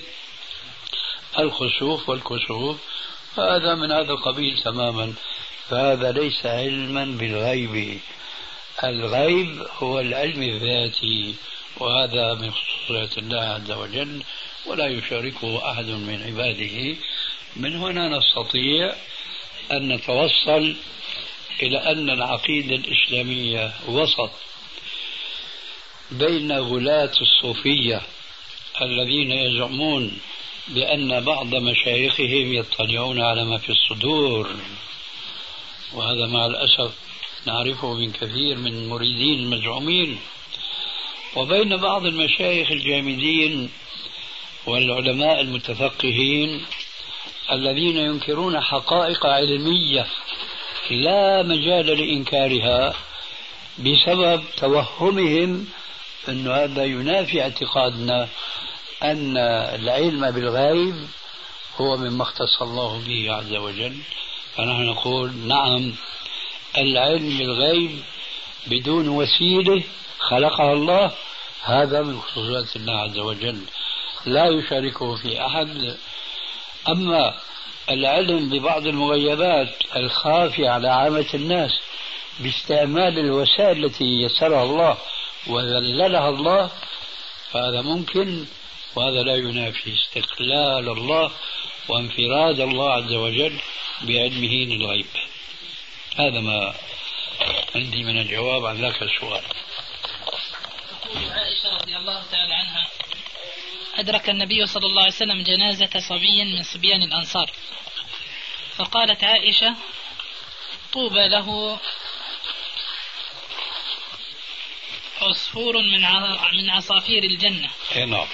الخسوف 1.39 2.09
والكسوف. 2.09 2.77
هذا 3.37 3.75
من 3.75 3.91
هذا 3.91 4.11
القبيل 4.11 4.61
تماما. 4.63 5.13
فهذا 5.69 6.11
ليس 6.11 6.45
علما 6.45 7.05
بالغيب. 7.05 7.99
الغيب 8.83 9.67
هو 9.77 9.99
العلم 9.99 10.43
الذاتي 10.43 11.35
وهذا 11.77 12.33
من 12.33 12.51
خصوصيات 12.51 13.17
الله 13.17 13.41
عز 13.41 13.71
وجل. 13.71 14.23
ولا 14.67 14.87
يشاركه 14.87 15.71
أحد 15.71 15.85
من 15.85 16.23
عباده. 16.23 16.95
من 17.55 17.75
هنا 17.75 18.17
نستطيع 18.17 18.95
أن 19.71 19.93
نتوصل 19.93 20.75
إلى 21.61 21.77
أن 21.77 22.09
العقيدة 22.09 22.75
الإسلامية 22.75 23.73
وسط 23.87 24.31
بين 26.11 26.51
غلاة 26.51 27.11
الصوفية 27.21 28.01
الذين 28.81 29.31
يزعمون 29.31 30.17
بأن 30.67 31.19
بعض 31.19 31.55
مشايخهم 31.55 32.53
يطلعون 32.53 33.21
على 33.21 33.45
ما 33.45 33.57
في 33.57 33.69
الصدور. 33.69 34.55
وهذا 35.93 36.25
مع 36.25 36.45
الأسف 36.45 36.91
نعرفه 37.45 37.93
من 37.93 38.11
كثير 38.11 38.57
من 38.57 38.89
مريدين 38.89 39.39
المزعومين 39.39 40.19
وبين 41.35 41.77
بعض 41.77 42.05
المشايخ 42.05 42.71
الجامدين 42.71 43.69
والعلماء 44.67 45.41
المتفقهين 45.41 46.65
الذين 47.51 47.97
ينكرون 47.97 48.61
حقائق 48.61 49.25
علمية 49.25 50.07
لا 50.91 51.43
مجال 51.43 51.85
لإنكارها 51.85 52.93
بسبب 53.79 54.43
توهمهم 54.57 55.67
أن 56.29 56.47
هذا 56.47 56.83
ينافي 56.83 57.41
اعتقادنا 57.41 58.27
أن 59.03 59.37
العلم 59.77 60.31
بالغيب 60.31 61.07
هو 61.77 61.97
مما 61.97 62.23
اختص 62.23 62.61
الله 62.61 63.01
به 63.07 63.33
عز 63.33 63.53
وجل. 63.53 63.97
فنحن 64.55 64.81
نقول 64.81 65.33
نعم 65.33 65.93
العلم 66.77 67.37
بالغيب 67.37 67.99
بدون 68.67 69.07
وسيلة 69.07 69.83
خلقها 70.19 70.73
الله. 70.73 71.11
هذا 71.63 72.01
من 72.01 72.21
خصوصيات 72.21 72.75
الله 72.75 72.93
عز 72.93 73.17
وجل. 73.17 73.61
لا 74.27 74.47
يشاركه 74.47 75.15
في 75.15 75.45
أحد. 75.45 75.97
أما 76.89 77.33
العلم 77.89 78.49
ببعض 78.49 78.87
المغيبات 78.87 79.75
الخافية 79.95 80.69
على 80.69 80.87
عامة 80.89 81.27
الناس 81.33 81.71
باستعمال 82.39 83.19
الوسائل 83.19 83.85
التي 83.85 84.21
يسرها 84.21 84.63
الله 84.63 84.97
وذللها 85.47 86.29
الله 86.29 86.71
فهذا 87.51 87.81
ممكن 87.81 88.45
وهذا 88.95 89.23
لا 89.23 89.35
ينافي 89.35 89.93
استقلال 89.93 90.89
الله 90.89 91.31
وانفراد 91.89 92.59
الله 92.59 92.93
عز 92.93 93.13
وجل 93.13 93.59
بعلمه 94.01 94.53
للغيب 94.53 95.07
هذا 96.15 96.39
ما 96.39 96.73
عندي 97.75 98.03
من 98.03 98.19
الجواب 98.21 98.65
عن 98.65 98.75
ذاك 98.75 99.03
السؤال. 99.03 99.43
تقول 101.01 101.29
عائشة 101.31 101.77
رضي 101.81 101.97
الله 101.97 102.23
تعالى 102.31 102.53
عنها 102.53 102.87
أدرك 103.97 104.29
النبي 104.29 104.65
صلى 104.65 104.85
الله 104.85 105.01
عليه 105.01 105.13
وسلم 105.13 105.43
جنازة 105.43 105.89
صبي 105.99 106.43
من 106.43 106.63
صبيان 106.63 107.03
الأنصار. 107.03 107.51
فقالت 108.75 109.23
عائشة 109.23 109.75
طوبى 110.93 111.27
له 111.27 111.79
عصفور 115.21 115.81
من 115.81 116.01
من 116.53 116.69
عصافير 116.69 117.23
الجنة. 117.23 117.69
نعم. 117.95 118.27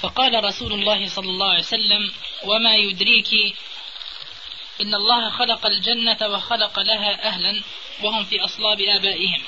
فقال 0.00 0.44
رسول 0.44 0.72
الله 0.72 1.08
صلى 1.08 1.28
الله 1.28 1.50
عليه 1.50 1.58
وسلم 1.58 2.12
وما 2.44 2.76
يدريك 2.76 3.56
إن 4.80 4.94
الله 4.94 5.30
خلق 5.30 5.66
الجنة 5.66 6.18
وخلق 6.22 6.78
لها 6.80 7.28
أهلا 7.28 7.62
وهم 8.02 8.24
في 8.24 8.44
أصلاب 8.44 8.80
آبائهم. 8.80 9.42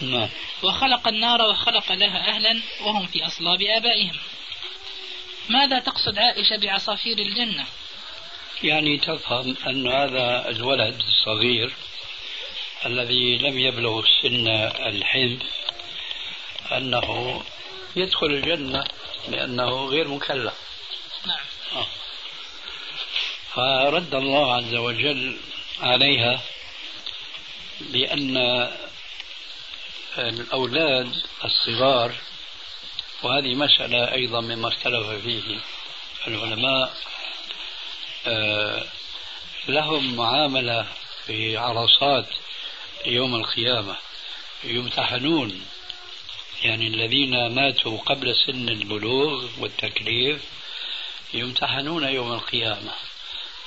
نعم. 0.00 0.28
وخلق 0.62 1.08
النار 1.08 1.42
وخلق 1.42 1.92
لها 1.92 2.28
أهلا 2.28 2.60
وهم 2.80 3.06
في 3.06 3.26
أصلاب 3.26 3.62
آبائهم. 3.62 4.16
ماذا 5.48 5.78
تقصد 5.78 6.18
عائشة 6.18 6.56
بعصافير 6.56 7.18
الجنة؟ 7.18 7.66
يعني 8.62 8.98
تفهم 8.98 9.56
أن 9.66 9.88
هذا 9.88 10.48
الولد 10.48 11.02
الصغير 11.08 11.72
الذي 12.86 13.38
لم 13.38 13.58
يبلغ 13.58 14.04
سن 14.22 14.48
الحنث 14.86 15.42
أنه 16.72 17.42
يدخل 17.96 18.26
الجنة 18.26 18.84
لأنه 19.28 19.86
غير 19.86 20.08
مكلف. 20.08 20.54
نعم. 21.26 21.38
آه. 21.72 21.86
فرد 23.54 24.14
الله 24.14 24.54
عز 24.54 24.74
وجل 24.74 25.36
عليها 25.80 26.40
بأن 27.80 28.36
الأولاد 30.28 31.12
الصغار 31.44 32.14
وهذه 33.22 33.54
مسألة 33.54 34.12
أيضا 34.12 34.40
مما 34.40 34.68
اختلف 34.68 35.06
فيه 35.06 35.58
العلماء 36.26 36.94
آه، 38.26 38.84
لهم 39.68 40.16
معاملة 40.16 40.86
في 41.26 41.56
عرصات 41.56 42.28
يوم 43.06 43.34
القيامة. 43.34 43.96
يمتحنون 44.64 45.66
يعني 46.62 46.86
الذين 46.86 47.46
ماتوا 47.54 47.98
قبل 47.98 48.36
سن 48.36 48.68
البلوغ 48.68 49.44
والتكليف 49.58 50.42
يمتحنون 51.34 52.04
يوم 52.04 52.32
القيامة. 52.32 52.92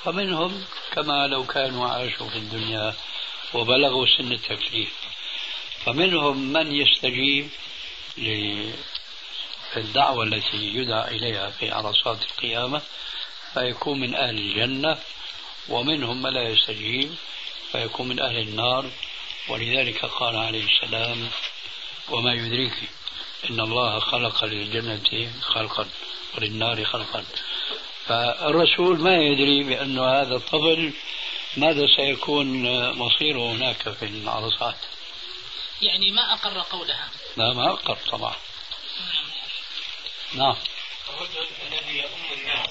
فمنهم 0.03 0.65
كما 0.91 1.27
لو 1.27 1.45
كانوا 1.45 1.87
عاشوا 1.87 2.29
في 2.29 2.37
الدنيا 2.37 2.93
وبلغوا 3.53 4.05
سن 4.17 4.31
التكليف. 4.31 5.02
فمنهم 5.85 6.53
من 6.53 6.75
يستجيب 6.75 7.49
للدعوة 9.75 10.23
التي 10.23 10.57
يدعى 10.57 11.15
إليها 11.15 11.49
في 11.49 11.71
عرصات 11.71 12.17
القيامة 12.21 12.81
فيكون 13.53 13.99
من 13.99 14.15
أهل 14.15 14.37
الجنة 14.37 14.97
ومنهم 15.69 16.21
من 16.21 16.33
لا 16.33 16.49
يستجيب 16.49 17.15
فيكون 17.71 18.07
من 18.07 18.19
أهل 18.19 18.39
النار. 18.39 18.89
ولذلك 19.49 20.05
قال 20.05 20.35
عليه 20.35 20.63
السلام 20.63 21.29
وما 22.09 22.33
يدريك 22.33 22.73
إن 23.49 23.59
الله 23.59 23.99
خلق 23.99 24.45
للجنة 24.45 25.31
خلقا 25.41 25.87
وللنار 26.37 26.85
خلقا. 26.85 27.25
فالرسول 28.05 29.01
ما 29.01 29.17
يدري 29.17 29.63
بأن 29.63 29.99
هذا 29.99 30.35
الطفل 30.35 30.93
ماذا 31.57 31.87
سيكون 31.95 32.63
مصيره 32.91 33.51
هناك 33.51 33.89
في 33.89 34.05
العرصات. 34.05 34.75
يعني 35.81 36.11
ما 36.11 36.33
أقر 36.33 36.61
قولها. 36.61 37.09
لا 37.37 37.53
ما 37.53 37.73
أقر 37.73 37.95
طبعا. 37.95 38.35
نعم. 40.33 40.55
الرجل 41.09 41.47
الذي 41.67 41.97
يؤم 41.97 42.39
الناس 42.39 42.69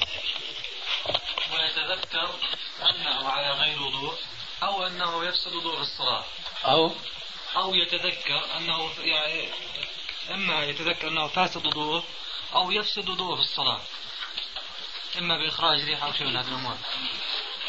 ويتذكر 1.52 2.34
أنه 2.82 3.28
على 3.28 3.50
غير 3.50 3.82
وضوء 3.82 4.18
أو 4.62 4.86
أنه 4.86 5.24
يفسد 5.24 5.52
وضوء 5.52 5.80
الصلاة. 5.80 6.24
أو 6.64 6.94
أو 7.56 7.74
يتذكر 7.74 8.56
أنه 8.56 8.90
يعني 8.98 9.48
إما 10.30 10.64
يتذكر 10.64 11.08
أنه 11.08 11.28
فاسد 11.28 11.66
وضوءه 11.66 12.04
أو 12.54 12.70
يفسد 12.70 13.08
وضوءه 13.08 13.34
في 13.34 13.42
الصلاة. 13.42 13.80
إما 15.18 15.38
بإخراج 15.38 15.84
ريح 15.84 16.02
أو 16.02 16.12
شيء 16.12 16.26
من 16.26 16.36
هذه 16.36 16.48
الأمور. 16.48 16.76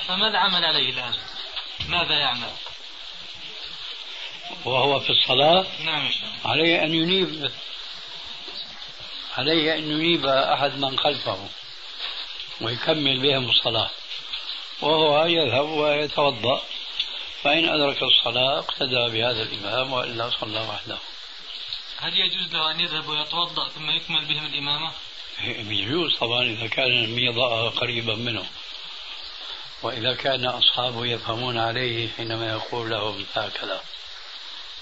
فماذا 0.08 0.38
عمل 0.38 0.66
عليه 0.66 0.90
الآن؟ 0.90 1.20
ماذا 1.88 2.20
يعمل؟ 2.20 2.54
وهو 4.66 5.00
في 5.00 5.10
الصلاة 5.10 5.66
نعم 5.86 6.10
عليه 6.46 6.84
أن 6.84 6.94
ينيب 6.94 7.52
عليه 9.38 9.76
أن 9.76 9.92
ينيب 9.92 10.26
أحد 10.26 10.78
من 10.78 11.00
خلفه 11.00 11.48
ويكمل 12.62 13.20
بهم 13.20 13.50
الصلاة. 13.50 13.90
وهو 14.82 15.26
يذهب 15.26 15.70
ويتوضأ 15.70 16.62
فإن 17.44 17.70
أدرك 17.70 18.04
الصلاة 18.04 18.60
اقتدى 18.60 19.10
بهذا 19.10 19.44
الإمام 19.44 19.94
وإلا 19.94 20.30
صلى 20.30 20.60
وحده. 20.60 20.98
هل 21.98 22.20
يجوز 22.20 22.54
له 22.54 22.72
أن 22.72 22.80
يذهب 22.80 23.10
ويتوضأ 23.10 23.70
ثم 23.70 23.90
يكمل 23.90 24.26
بهم 24.26 24.46
الإمامة؟ 24.46 24.92
يجوز 25.70 26.18
طبعا 26.18 26.44
إذا 26.44 26.68
كان 26.68 26.92
الميضاء 26.92 27.70
قريبا 27.70 28.16
منه. 28.16 28.46
وإذا 29.84 30.14
كان 30.14 30.46
أصحابه 30.46 31.06
يفهمون 31.06 31.58
عليه 31.58 32.10
حينما 32.18 32.50
يقول 32.50 32.90
لهم 32.90 33.26
هكذا. 33.36 33.82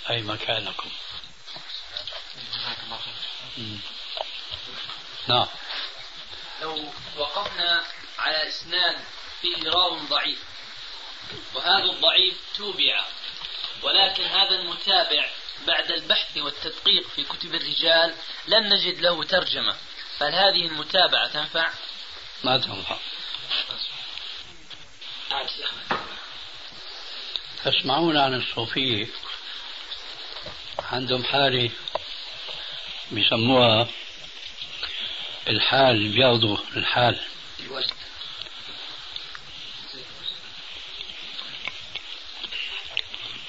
أي 0.09 0.21
مكانكم. 0.21 0.89
نعم. 5.27 5.47
لو 6.61 6.93
وقفنا 7.17 7.83
على 8.19 8.47
إسناد 8.47 8.97
فيه 9.41 9.69
راو 9.69 9.97
ضعيف 9.97 10.39
وهذا 11.53 11.83
الضعيف 11.83 12.33
توبع 12.57 13.05
ولكن 13.81 14.23
هذا 14.23 14.55
المتابع 14.55 15.29
بعد 15.67 15.91
البحث 15.91 16.37
والتدقيق 16.37 17.07
في 17.15 17.23
كتب 17.23 17.55
الرجال 17.55 18.15
لم 18.47 18.63
نجد 18.63 18.99
له 18.99 19.23
ترجمة. 19.23 19.75
فهل 20.19 20.35
هذه 20.35 20.65
المتابعة 20.65 21.27
تنفع؟ 21.27 21.69
ما 22.43 22.57
تنفع 22.57 22.97
تسمعون 27.65 28.17
عن 28.17 28.33
الصوفية؟ 28.33 29.07
عندهم 30.91 31.23
حالة 31.23 31.69
بيسموها 33.11 33.87
الحال 35.47 36.07
بياخذوا 36.07 36.57
الحال. 36.75 37.19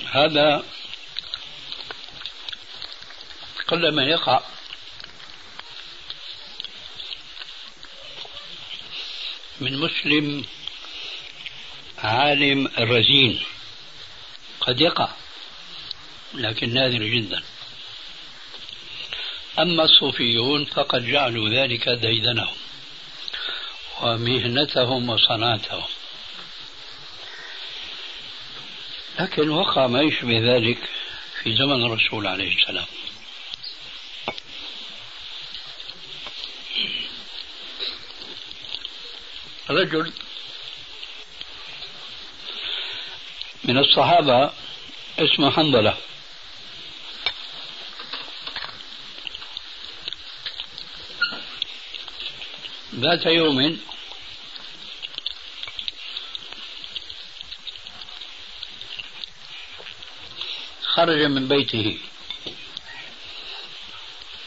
هذا 0.07 0.65
قلما 3.69 4.03
يقع. 4.03 4.41
من 9.61 9.79
مسلم 9.79 10.45
عالم 11.99 12.71
رزين 12.79 13.45
قد 14.61 14.81
يقع. 14.81 15.22
لكن 16.35 16.75
نادر 16.75 17.05
جدا. 17.05 17.43
أما 19.59 19.85
الصوفيون 19.85 20.65
فقد 20.65 21.07
جعلوا 21.07 21.49
ذلك 21.49 21.89
ديدنهم 21.89 22.57
ومهنتهم 24.03 25.11
وصنعتهم. 25.11 25.89
لكن 29.21 29.49
وقع 29.51 29.87
ما 29.87 30.03
يشبه 30.03 30.39
ذلك 30.39 30.79
في 31.43 31.57
زمن 31.57 31.87
الرسول 31.87 32.27
عليه 32.27 32.57
السلام. 32.57 32.87
رجل 39.71 40.13
من 43.65 43.79
الصحابة 43.79 44.53
اسمه 45.19 45.51
حنظلة. 45.51 45.97
ذات 53.03 53.27
يوم 53.27 53.79
خرج 60.95 61.23
من 61.23 61.49
بيته 61.49 61.99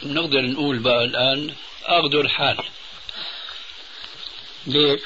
نقدر 0.02 0.40
نقول 0.40 0.78
بقى 0.78 1.04
الآن 1.04 1.54
أخذوا 1.84 2.22
الحال 2.22 2.56
ليش؟ 4.66 5.00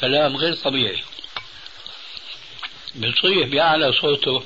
كلام 0.00 0.36
غير 0.36 0.54
طبيعي 0.54 1.02
بصيح 2.96 3.46
بأعلى 3.48 3.92
صوته 3.92 4.44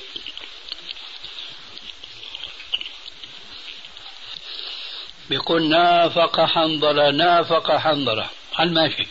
بيقول 5.30 5.68
نافق 5.68 6.40
حنظلة 6.40 7.10
نافق 7.10 7.76
حنظلة. 7.76 8.30
على 8.54 8.68
الماشي 8.68 9.06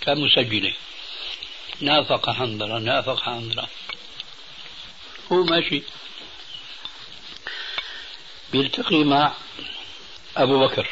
كان 0.00 0.20
مسجلة 0.20 0.72
نافق 1.80 2.30
حنظلة 2.30 2.78
نافق 2.78 3.20
حنظلة. 3.22 3.66
هو 5.32 5.44
ماشي. 5.44 5.82
بيلتقي 8.52 9.04
مع 9.04 9.32
أبو 10.36 10.66
بكر. 10.66 10.88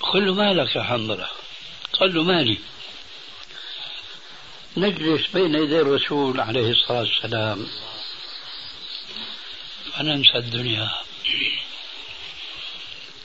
قل 0.00 0.26
له 0.26 0.34
مالك 0.34 0.76
يا 0.76 0.82
حنظلة؟ 0.82 1.28
قال 1.92 2.14
له 2.14 2.22
مالي. 2.22 2.58
نجلس 4.76 5.26
بين 5.26 5.54
يدي 5.54 5.80
الرسول 5.80 6.40
عليه 6.40 6.70
الصلاة 6.70 7.00
والسلام. 7.00 7.68
فننسى 9.92 10.38
الدنيا. 10.38 11.09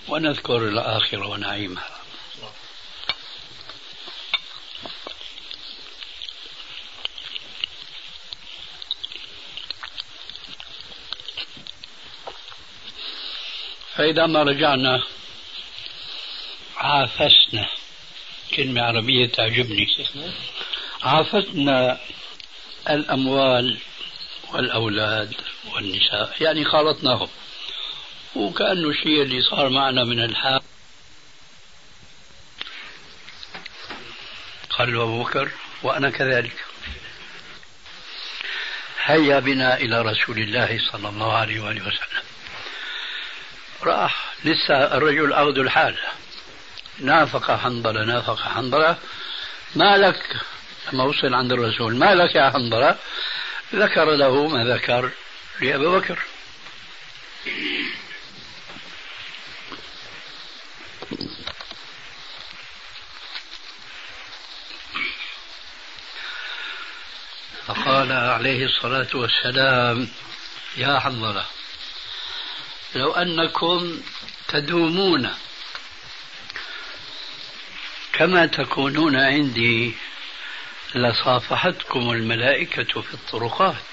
ونذكر 0.07 0.57
الآخرة 0.57 1.27
ونعيمها. 1.27 1.89
فإذا 13.95 14.25
ما 14.25 14.43
رجعنا 14.43 15.03
عافسنا. 16.77 17.69
كلمة 18.55 18.81
عربية 18.81 19.27
تعجبني. 19.27 19.87
عافسنا 21.03 21.99
الأموال 22.89 23.77
والأولاد 24.53 25.35
والنساء. 25.73 26.35
يعني 26.41 26.65
خالطناهم. 26.65 27.29
وكأنه 28.35 28.89
الشيء 28.89 29.21
اللي 29.21 29.41
صار 29.41 29.69
معنا 29.69 30.03
من 30.03 30.19
الحال. 30.23 30.61
قال 34.69 34.93
له 34.93 35.03
أبو 35.03 35.23
بكر 35.23 35.51
وأنا 35.83 36.09
كذلك. 36.09 36.65
هيا 39.03 39.39
بنا 39.39 39.77
إلى 39.77 40.01
رسول 40.01 40.37
الله 40.39 40.79
صلى 40.91 41.09
الله 41.09 41.37
عليه 41.37 41.59
وآله 41.59 41.81
وسلم. 41.81 42.23
راح 43.83 44.33
لسه 44.43 44.97
الرجل 44.97 45.33
أخذ 45.33 45.57
الحال. 45.57 45.97
نافق 46.99 47.57
حنظلة 47.57 48.05
نافق 48.05 48.39
حنظلة. 48.39 48.97
ما 49.75 49.97
لك 49.97 50.37
لما 50.93 51.03
وصل 51.03 51.33
عند 51.33 51.51
الرسول 51.51 51.95
ما 51.95 52.15
لك 52.15 52.35
يا 52.35 52.49
حنظلة؟ 52.49 52.97
ذكر 53.75 54.15
له 54.15 54.47
ما 54.47 54.63
ذكر 54.63 55.11
لأبي 55.61 55.85
بكر. 55.85 56.19
فقال 67.67 68.11
عليه 68.11 68.65
الصلاة 68.65 69.07
والسلام 69.13 70.09
يا 70.77 70.99
حنظلة 70.99 71.45
لو 72.95 73.11
أنكم 73.11 74.01
تدومون 74.47 75.35
كما 78.13 78.45
تكونون 78.45 79.15
عندي 79.15 79.95
لصافحتكم 80.95 82.11
الملائكة 82.11 83.01
في 83.01 83.13
الطرقات. 83.13 83.85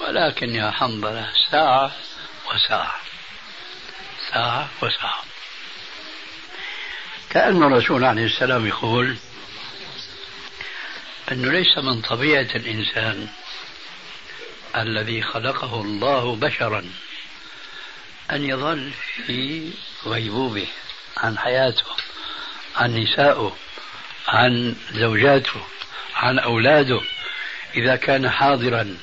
ولكن 0.00 0.54
يا 0.54 0.70
حنظلة 0.70 1.32
ساعة 1.50 1.92
وساعة 2.46 3.00
ساعة 4.30 4.68
وساعة. 4.82 5.22
كأن 7.34 7.62
الرسول 7.62 8.04
عليه 8.04 8.24
السلام 8.26 8.66
يقول 8.66 9.16
أنه 11.32 11.52
ليس 11.52 11.78
من 11.78 12.00
طبيعة 12.00 12.48
الإنسان 12.54 13.28
الذي 14.76 15.22
خلقه 15.22 15.80
الله 15.80 16.36
بشرا 16.36 16.84
أن 18.30 18.44
يظل 18.44 18.90
في 19.26 19.70
غيبوبة 20.06 20.66
عن 21.16 21.38
حياته 21.38 21.84
عن 22.76 22.96
نسائه 22.96 23.56
عن 24.28 24.76
زوجاته 24.92 25.60
عن 26.14 26.38
أولاده. 26.38 27.00
إذا 27.76 27.96
كان 27.96 28.30
حاضرا 28.30 28.96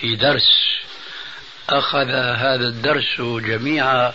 في 0.00 0.16
درس 0.16 0.48
أخذ 1.68 2.10
هذا 2.10 2.68
الدرس 2.68 3.20
جميع 3.20 4.12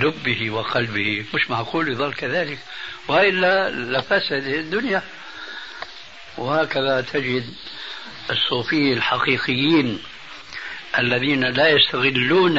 لبه 0.00 0.50
وقلبه. 0.50 1.24
مش 1.34 1.50
معقول 1.50 1.88
يظل 1.88 2.14
كذلك. 2.14 2.58
وإلا 3.08 3.70
لفسد 3.70 4.46
الدنيا. 4.46 5.02
وهكذا 6.38 7.00
تجد 7.00 7.44
الصوفية 8.30 8.94
الحقيقيين 8.94 9.98
الذين 10.98 11.44
لا 11.44 11.68
يستغلون 11.68 12.54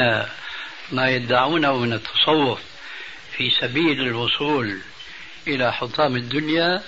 ما 0.91 1.10
يدعونه 1.10 1.78
من 1.78 1.93
التصوف 1.93 2.60
في 3.38 3.50
سبيل 3.50 4.02
الوصول 4.02 4.80
إلى 5.47 5.73
حطام 5.73 6.15
الدنيا 6.15 6.84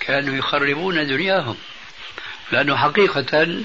كانوا 0.00 0.36
يخربون 0.36 1.06
دنياهم. 1.06 1.56
لأنه 2.52 2.76
حقيقة 2.76 3.62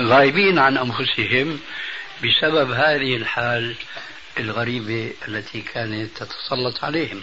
غايبين 0.00 0.58
عن 0.58 0.78
أنفسهم 0.78 1.60
بسبب 2.24 2.70
هذه 2.70 3.16
الحال 3.16 3.74
الغريبة 4.38 5.12
التي 5.28 5.60
كانت 5.60 6.16
تتسلط 6.16 6.84
عليهم. 6.84 7.22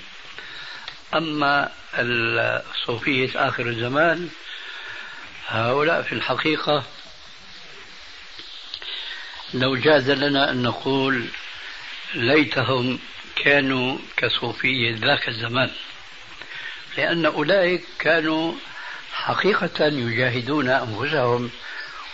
أما 1.16 1.72
الصوفية 1.94 3.30
آخر 3.36 3.68
الزمان 3.68 4.30
هؤلاء 5.48 6.02
في 6.02 6.14
الحقيقة 6.14 6.84
لو 9.54 9.76
جاز 9.76 10.10
لنا 10.10 10.52
أن 10.52 10.64
نقول 10.64 11.26
ليتهم 12.14 13.00
كانوا 13.36 13.98
كصوفية 14.18 14.96
ذاك 14.96 15.30
الزمان 15.30 15.72
لأن 16.98 17.26
أولئك 17.26 17.84
كانوا 18.00 18.54
حقيقة 19.14 19.86
يجاهدون 19.86 20.70
أنفسهم 20.70 21.50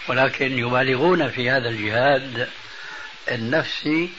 ولكن 0.07 0.59
يبالغون 0.59 1.29
في 1.29 1.49
هذا 1.49 1.69
الجهاد 1.69 2.49
النفسي 3.31 4.09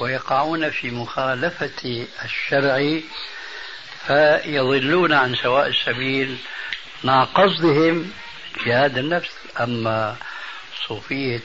ويقعون 0.00 0.70
في 0.70 0.90
مخالفة 0.90 2.06
الشرع 2.24 3.00
فيضلون 4.06 5.12
عن 5.12 5.34
سواء 5.34 5.68
السبيل 5.68 6.36
مع 7.04 7.24
قصدهم 7.24 8.12
جهاد 8.66 8.98
النفس. 8.98 9.30
أما 9.60 10.16
صوفية 10.88 11.40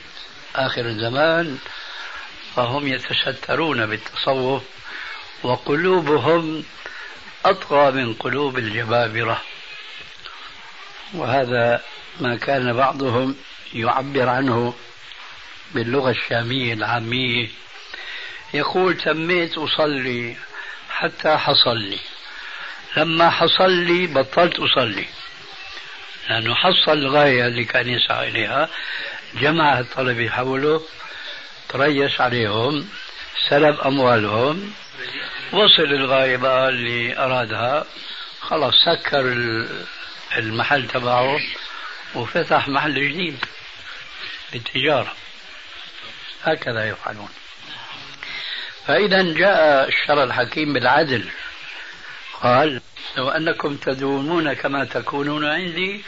آخر 0.56 0.86
الزمان 0.86 1.58
فهم 2.56 2.86
يتسترون 2.86 3.86
بالتصوف 3.86 4.62
وقلوبهم 5.42 6.64
أطغى 7.44 7.90
من 7.90 8.14
قلوب 8.14 8.58
الجبابرة. 8.58 9.42
وهذا 11.14 11.82
ما 12.20 12.36
كان 12.36 12.72
بعضهم 12.72 13.36
يعبر 13.74 14.28
عنه 14.28 14.74
باللغة 15.74 16.10
الشامية 16.10 16.74
العامية. 16.74 17.48
يقول 18.54 18.96
تميت 18.96 19.58
أصلي 19.58 20.36
حتى 20.90 21.36
حصل 21.36 21.76
لي 21.78 21.98
لما 22.96 23.30
حصل 23.30 23.70
لي 23.70 24.06
بطلت 24.06 24.58
أصلي. 24.58 25.06
لأنه 26.28 26.54
حصل 26.54 26.92
الغاية 26.92 27.46
اللي 27.46 27.64
كان 27.64 27.88
يسعى 27.88 28.28
إليها. 28.28 28.68
جمع 29.34 29.78
الطلبة 29.80 30.28
حوله 30.28 30.82
تريس 31.68 32.20
عليهم 32.20 32.88
سلب 33.48 33.80
أموالهم. 33.80 34.72
وصل 35.52 35.82
الغاية 35.82 36.36
بقى 36.36 36.68
اللي 36.68 37.18
أرادها. 37.18 37.86
خلاص 38.40 38.74
سكر 38.84 39.20
المحل 40.36 40.88
تبعه 40.88 41.40
وفتح 42.14 42.68
محل 42.68 42.94
جديد 42.94 43.44
للتجارة. 44.54 45.12
هكذا 46.44 46.88
يفعلون. 46.88 47.28
فإذا 48.86 49.22
جاء 49.22 49.88
الشرع 49.88 50.22
الحكيم 50.22 50.72
بالعدل 50.72 51.24
قال 52.42 52.80
لو 53.16 53.28
أنكم 53.28 53.76
تدومون 53.76 54.52
كما 54.52 54.84
تكونون 54.84 55.44
عندي 55.44 56.04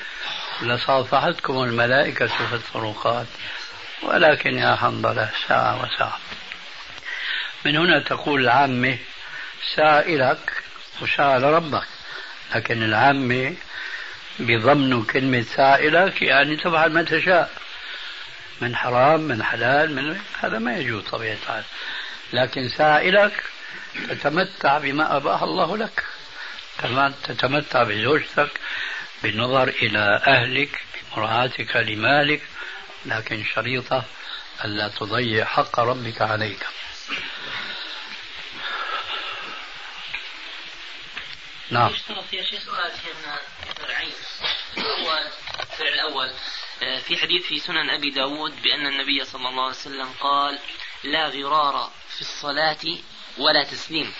لصافحتكم 0.62 1.62
الملائكة 1.62 2.26
في 2.26 2.54
الطرقات 2.54 3.26
ولكن 4.02 4.58
يا 4.58 4.74
حنظلة 4.74 5.30
ساعة 5.48 5.82
وساعة. 5.82 6.18
من 7.64 7.76
هنا 7.76 7.98
تقول 7.98 8.40
العامة 8.40 8.98
ساعة 9.74 10.04
لك 10.08 10.52
وساعة 11.02 11.38
لربك 11.38 11.86
لكن 12.54 12.82
العامة 12.82 13.54
بضمن 14.38 15.04
كلمة 15.04 15.42
ساعة 15.42 15.80
لك 15.80 16.22
يعني 16.22 16.56
تفعل 16.56 16.92
ما 16.92 17.02
تشاء 17.02 17.50
من 18.60 18.76
حرام 18.76 19.20
من 19.20 19.42
حلال 19.42 19.94
من 19.94 20.20
هذا 20.40 20.58
ما 20.58 20.76
يجوز 20.76 21.02
طبيعة 21.02 21.36
الحال. 21.42 21.64
لكن 22.34 22.68
سائلك 22.68 23.44
تتمتع 24.08 24.78
بما 24.78 25.16
أباه 25.16 25.44
الله 25.44 25.76
لك. 25.76 26.04
كمان 26.78 27.14
تتمتع 27.22 27.82
بزوجتك 27.82 28.60
بالنظر 29.22 29.68
إلى 29.68 30.22
أهلك 30.26 30.80
بمراعاتك 30.94 31.76
لمالك 31.76 32.42
لكن 33.06 33.44
شريطة 33.44 34.04
ألا 34.64 34.88
تضيع 34.88 35.44
حق 35.44 35.80
ربك 35.80 36.22
عليك. 36.22 36.66
نعم. 41.70 41.90
يشترط 41.90 42.32
يا 42.32 42.42
شيخ 42.42 42.62
سؤال 42.62 42.92
شيخنا 43.04 43.38
فرعين 43.76 44.12
هو 44.78 45.18
الفعل 45.60 45.88
الأول. 45.88 46.30
آه، 46.82 46.98
في 46.98 47.16
حديث 47.16 47.46
في 47.46 47.58
سنن 47.58 47.90
أبي 47.90 48.10
داود 48.10 48.62
بأن 48.62 48.86
النبي 48.86 49.24
صلى 49.24 49.48
الله 49.48 49.62
عليه 49.62 49.76
وسلم 49.76 50.08
قال 50.20 50.58
لا 51.04 51.28
غرار 51.28 51.90
في 52.14 52.20
الصلاة 52.20 52.98
ولا 53.38 53.64
تسليم. 53.64 54.12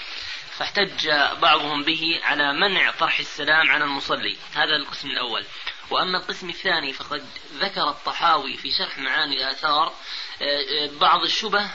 فاحتج 0.50 1.08
بعضهم 1.42 1.82
به 1.82 2.20
على 2.22 2.52
منع 2.52 2.90
طرح 2.90 3.18
السلام 3.18 3.70
على 3.70 3.84
المصلي. 3.84 4.36
هذا 4.54 4.76
القسم 4.76 5.10
الأول. 5.10 5.44
وأما 5.90 6.18
القسم 6.18 6.48
الثاني 6.48 6.92
فقد 6.92 7.26
ذكر 7.54 7.88
الطحاوي 7.88 8.56
في 8.56 8.70
شرح 8.70 8.98
معاني 8.98 9.36
الآثار 9.36 9.86
آه، 9.86 10.44
آه، 10.44 10.90
بعض 11.00 11.22
الشبه 11.22 11.70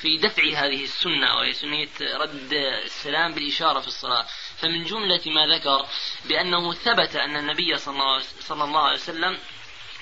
في 0.00 0.16
دفع 0.18 0.42
هذه 0.42 0.84
السنة 0.84 1.34
وهي 1.36 1.52
سنية 1.52 1.88
رد 2.00 2.52
السلام 2.84 3.34
بالإشارة 3.34 3.80
في 3.80 3.86
الصلاة. 3.86 4.26
فمن 4.56 4.84
جملة 4.84 5.20
ما 5.26 5.46
ذكر 5.46 5.86
بأنه 6.24 6.72
ثبت 6.72 7.16
أن 7.16 7.36
النبي 7.36 7.76
صلى 7.76 8.64
الله 8.64 8.82
عليه 8.82 8.98
وسلم 8.98 9.38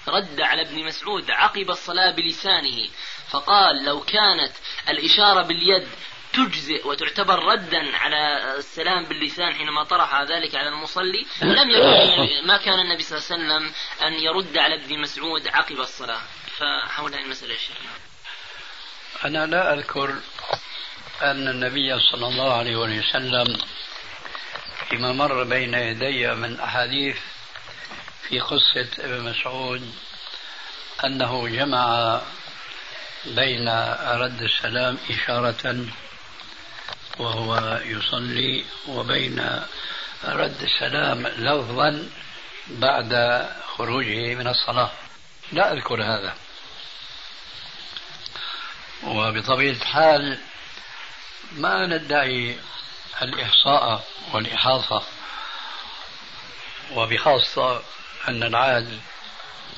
رد 0.08 0.40
على 0.40 0.62
ابن 0.62 0.84
مسعود 0.84 1.30
عقب 1.30 1.70
الصلاة 1.70 2.10
بلسانه. 2.10 2.88
فقال 3.32 3.84
لو 3.84 4.00
كانت 4.00 4.52
الإشارة 4.88 5.42
باليد 5.42 5.88
تجزئ 6.32 6.88
وتعتبر 6.88 7.44
ردا 7.44 7.96
على 7.96 8.54
السلام 8.58 9.04
باللسان 9.04 9.54
حينما 9.54 9.84
طرح 9.84 10.22
ذلك 10.22 10.54
على 10.54 10.68
المصلي 10.68 11.26
لم 11.42 11.70
يكن 11.70 12.46
ما 12.48 12.56
كان 12.56 12.80
النبي 12.80 13.02
صلى 13.02 13.18
الله 13.18 13.26
عليه 13.30 13.34
وسلم 13.34 13.72
أن 14.02 14.12
يرد 14.12 14.58
على 14.58 14.74
ابن 14.74 14.98
مسعود 14.98 15.48
عقب 15.48 15.80
الصلاة. 15.80 16.20
فحول 16.58 17.14
هذه 17.14 17.24
المسألة 17.24 17.54
الشيخ 17.54 17.76
أنا 19.24 19.46
لا 19.46 19.74
أذكر 19.74 20.14
أن 21.22 21.48
النبي 21.48 22.00
صلى 22.00 22.26
الله 22.26 22.52
عليه 22.52 22.76
وسلم 22.76 23.58
فيما 24.88 25.12
مر 25.12 25.44
بين 25.44 25.74
يدي 25.74 26.34
من 26.34 26.60
أحاديث 26.60 27.16
في 28.28 28.40
قصة 28.40 28.88
ابن 28.98 29.20
مسعود 29.30 29.94
أنه 31.04 31.48
جمع 31.48 32.20
بين 33.26 33.68
رد 33.98 34.42
السلام 34.42 34.98
إشارة 35.10 35.86
وهو 37.18 37.80
يصلي 37.84 38.64
وبين 38.88 39.62
رد 40.24 40.62
السلام 40.62 41.26
لفظا 41.26 42.08
بعد 42.68 43.42
خروجه 43.76 44.34
من 44.34 44.48
الصلاة. 44.48 44.90
لا 45.52 45.72
أذكر 45.72 46.02
هذا. 46.02 46.34
وبطبيعة 49.04 49.72
الحال 49.72 50.38
ما 51.52 51.86
ندعي 51.86 52.56
الإحصاء 53.22 54.04
والإحاطة. 54.32 55.02
وبخاصة 56.92 57.82
أن 58.28 58.42
العاد 58.42 59.00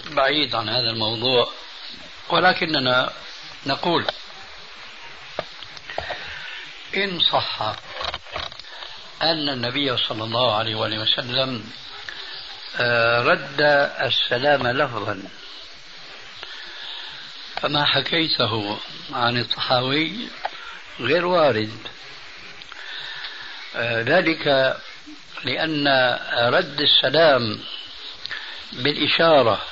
بعيد 0.07 0.55
عن 0.55 0.69
هذا 0.69 0.91
الموضوع. 0.91 1.53
ولكننا 2.29 3.13
نقول 3.67 4.07
إن 6.97 7.21
صح 7.21 7.75
أن 9.23 9.49
النبي 9.49 9.97
صلى 9.97 10.25
الله 10.25 10.57
عليه 10.57 10.75
وسلم 10.75 11.65
آه، 12.77 13.21
رد 13.23 13.61
السلام 14.01 14.67
لفظا. 14.67 15.23
فما 17.63 17.85
حكيته 17.85 18.79
عن 19.13 19.39
الطحاوي 19.39 20.29
غير 21.01 21.27
وارد. 21.27 21.79
آه، 23.77 24.03
ذلك 24.03 24.77
لأن 25.45 25.89
رد 26.53 26.81
السلام 26.81 27.61
بالإشارة 28.73 29.63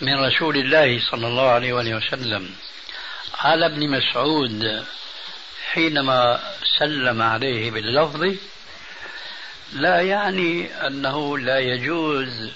من 0.00 0.24
رسول 0.24 0.56
الله 0.56 1.10
صلى 1.10 1.26
الله 1.26 1.48
عليه 1.50 1.72
وسلم 1.72 2.54
على 3.38 3.66
ابن 3.66 3.90
مسعود 3.90 4.84
حينما 5.72 6.40
سلم 6.78 7.22
عليه 7.22 7.70
باللفظ 7.70 8.34
لا 9.72 10.00
يعني 10.00 10.86
أنه 10.86 11.38
لا 11.38 11.58
يجوز 11.58 12.50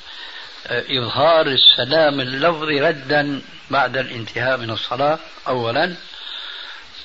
إظهار 0.71 1.47
السلام 1.47 2.21
اللفظي 2.21 2.81
ردا 2.81 3.43
بعد 3.71 3.97
الانتهاء 3.97 4.57
من 4.57 4.71
الصلاة 4.71 5.19
أولا 5.49 5.95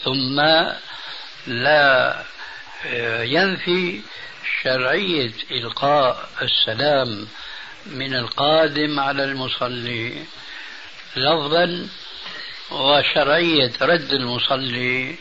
ثم 0.04 0.42
لا 1.48 2.16
ينفي 3.24 4.02
شرعية 4.64 5.32
إلقاء 5.52 6.30
السلام 6.42 7.28
من 7.86 8.14
القادم 8.16 9.00
على 9.00 9.24
المصلي 9.24 10.24
لفظا 11.16 11.88
وشرعية 12.74 13.72
رد 13.82 14.14
المصلي 14.14 15.16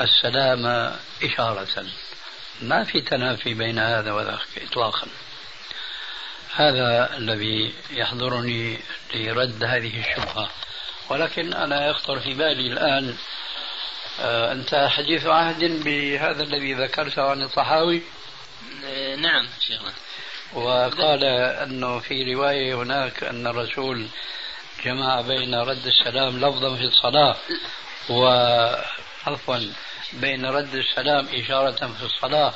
السلام 0.00 0.92
إشارة. 1.22 1.86
ما 2.62 2.84
في 2.84 3.00
تنافي 3.00 3.54
بين 3.54 3.78
هذا 3.78 4.12
وذاك 4.12 4.46
إطلاقا. 4.56 5.06
هذا 6.54 7.16
الذي 7.16 7.72
يحضرني 7.90 8.78
لرد 9.14 9.64
هذه 9.64 10.00
الشبهة. 10.00 10.50
ولكن 11.08 11.52
أنا 11.54 11.88
يخطر 11.88 12.20
في 12.20 12.34
بالي 12.34 12.66
الآن 12.66 13.16
آه، 14.20 14.52
أنت 14.52 14.88
حديث 14.90 15.26
عهد 15.26 15.84
بهذا 15.84 16.42
الذي 16.42 16.74
ذكرته 16.74 17.22
عن 17.30 17.42
الطحاوي؟ 17.42 18.02
آه، 18.84 19.16
نعم 19.16 19.46
شيخنا. 19.60 19.92
وقال 20.54 21.24
أنه 21.24 21.98
في 21.98 22.34
رواية 22.34 22.74
هناك 22.74 23.24
أن 23.24 23.46
الرسول 23.46 24.06
جمع 24.84 25.20
بين 25.20 25.54
رد 25.54 25.86
السلام 25.86 26.40
لفظا 26.40 26.76
في 26.76 26.84
الصلاة 26.84 27.36
وعفوا 28.10 29.58
بين 30.12 30.46
رد 30.46 30.74
السلام 30.74 31.28
إشارة 31.32 31.86
في 31.86 32.02
الصلاة 32.02 32.54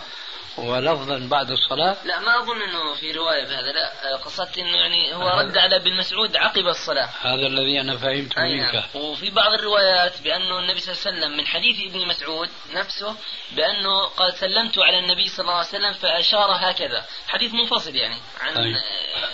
ولفظا 0.57 1.19
بعد 1.19 1.51
الصلاة. 1.51 1.97
لا 2.05 2.21
ما 2.21 2.39
أظن 2.39 2.63
أنه 2.63 2.95
في 2.95 3.13
رواية 3.13 3.45
بهذا 3.45 3.73
لا 3.73 4.17
قصدت 4.17 4.59
أنه 4.59 4.77
يعني 4.77 5.15
هو 5.15 5.29
رد 5.29 5.59
على 5.59 5.77
ابن 5.77 5.97
مسعود 5.97 6.37
عقب 6.37 6.67
الصلاة. 6.67 7.09
هذا 7.21 7.47
الذي 7.47 7.81
أنا 7.81 7.97
فهمته 7.97 8.43
منك. 8.43 8.75
نعم. 8.75 8.85
وفي 8.95 9.31
بعض 9.31 9.53
الروايات 9.53 10.23
بأنه 10.23 10.59
النبي 10.59 10.81
صلى 10.81 10.93
الله 10.93 11.03
عليه 11.07 11.19
وسلم 11.19 11.37
من 11.37 11.47
حديث 11.47 11.91
ابن 11.91 12.09
مسعود 12.09 12.49
نفسه 12.75 13.17
بأنه 13.53 14.07
قال 14.07 14.35
سلمت 14.35 14.79
على 14.79 14.99
النبي 14.99 15.29
صلى 15.29 15.41
الله 15.45 15.55
عليه 15.55 15.69
وسلم 15.69 15.93
فأشار 15.93 16.51
هكذا. 16.51 17.05
حديث 17.29 17.55
منفصل 17.55 17.95
يعني 17.97 18.19
عن 18.41 18.57
أي. 18.57 18.75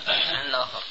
عن 0.08 0.46
الآخر. 0.46 0.82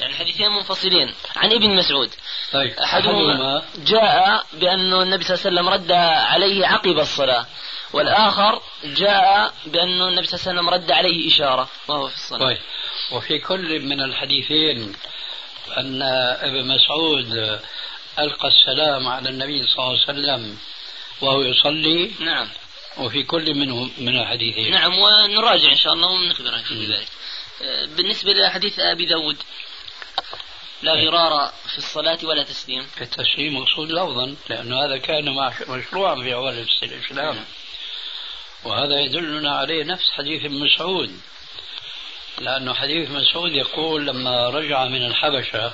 يعني 0.00 0.14
حديثين 0.14 0.50
منفصلين. 0.50 1.14
عن 1.36 1.52
ابن 1.52 1.76
مسعود. 1.76 2.10
طيب 2.52 2.72
أحدهما 2.72 3.64
جاء 3.76 4.46
بأنه 4.52 5.02
النبي 5.02 5.24
صلى 5.24 5.34
الله 5.34 5.46
عليه 5.46 5.50
وسلم 5.50 5.68
رد 5.68 5.92
عليه 5.92 6.66
عقب 6.66 6.98
الصلاة 6.98 7.46
والآخر 7.92 8.62
جاء 8.84 9.54
بأنه 9.66 10.08
النبي 10.08 10.26
صلى 10.26 10.38
الله 10.38 10.48
عليه 10.48 10.60
وسلم 10.60 10.70
رد 10.70 10.92
عليه 10.92 11.28
إشارة. 11.28 11.68
وهو 11.88 12.08
في 12.08 12.14
الصلاة. 12.14 12.40
طيب. 12.40 12.58
وفي 13.12 13.38
كل 13.38 13.80
من 13.80 14.00
الحديثين 14.00 14.92
أن 15.78 16.02
ابن 16.42 16.66
مسعود 16.66 17.60
ألقى 18.18 18.48
السلام 18.48 19.08
على 19.08 19.28
النبي 19.28 19.66
صلى 19.66 19.78
الله 19.78 19.88
عليه 19.88 20.02
وسلم 20.02 20.58
وهو 21.20 21.42
يصلي. 21.42 22.10
نعم. 22.20 22.48
وفي 22.98 23.22
كل 23.22 23.54
منهم 23.54 23.92
من 23.98 24.20
الحديثين. 24.20 24.70
نعم 24.70 24.98
ونراجع 24.98 25.70
إن 25.70 25.76
شاء 25.76 25.92
الله 25.92 26.08
ونخبر 26.08 26.54
عن 26.54 26.62
ذلك. 26.62 27.08
بالنسبة 27.96 28.32
لحديث 28.32 28.78
أبي 28.80 29.06
داود. 29.06 29.36
لا 30.82 30.92
غرار 30.92 31.52
في 31.72 31.78
الصلاة 31.78 32.18
ولا 32.22 32.42
تسليم. 32.42 32.86
التسليم 33.00 33.56
مقصود 33.56 33.92
لفظا 33.92 34.36
لأنه 34.48 34.84
هذا 34.84 34.98
كان 34.98 35.24
مشروعا 35.68 36.14
في 36.14 36.34
أول 36.34 36.66
الإسلام. 36.82 37.44
وهذا 38.64 39.00
يدلنا 39.00 39.56
عليه 39.56 39.84
نفس 39.84 40.10
حديث 40.18 40.44
ابن 40.44 40.64
مسعود. 40.64 41.20
لأنه 42.38 42.74
حديث 42.74 43.10
مسعود 43.10 43.52
يقول 43.52 44.06
لما 44.06 44.48
رجع 44.48 44.84
من 44.84 45.06
الحبشة 45.06 45.72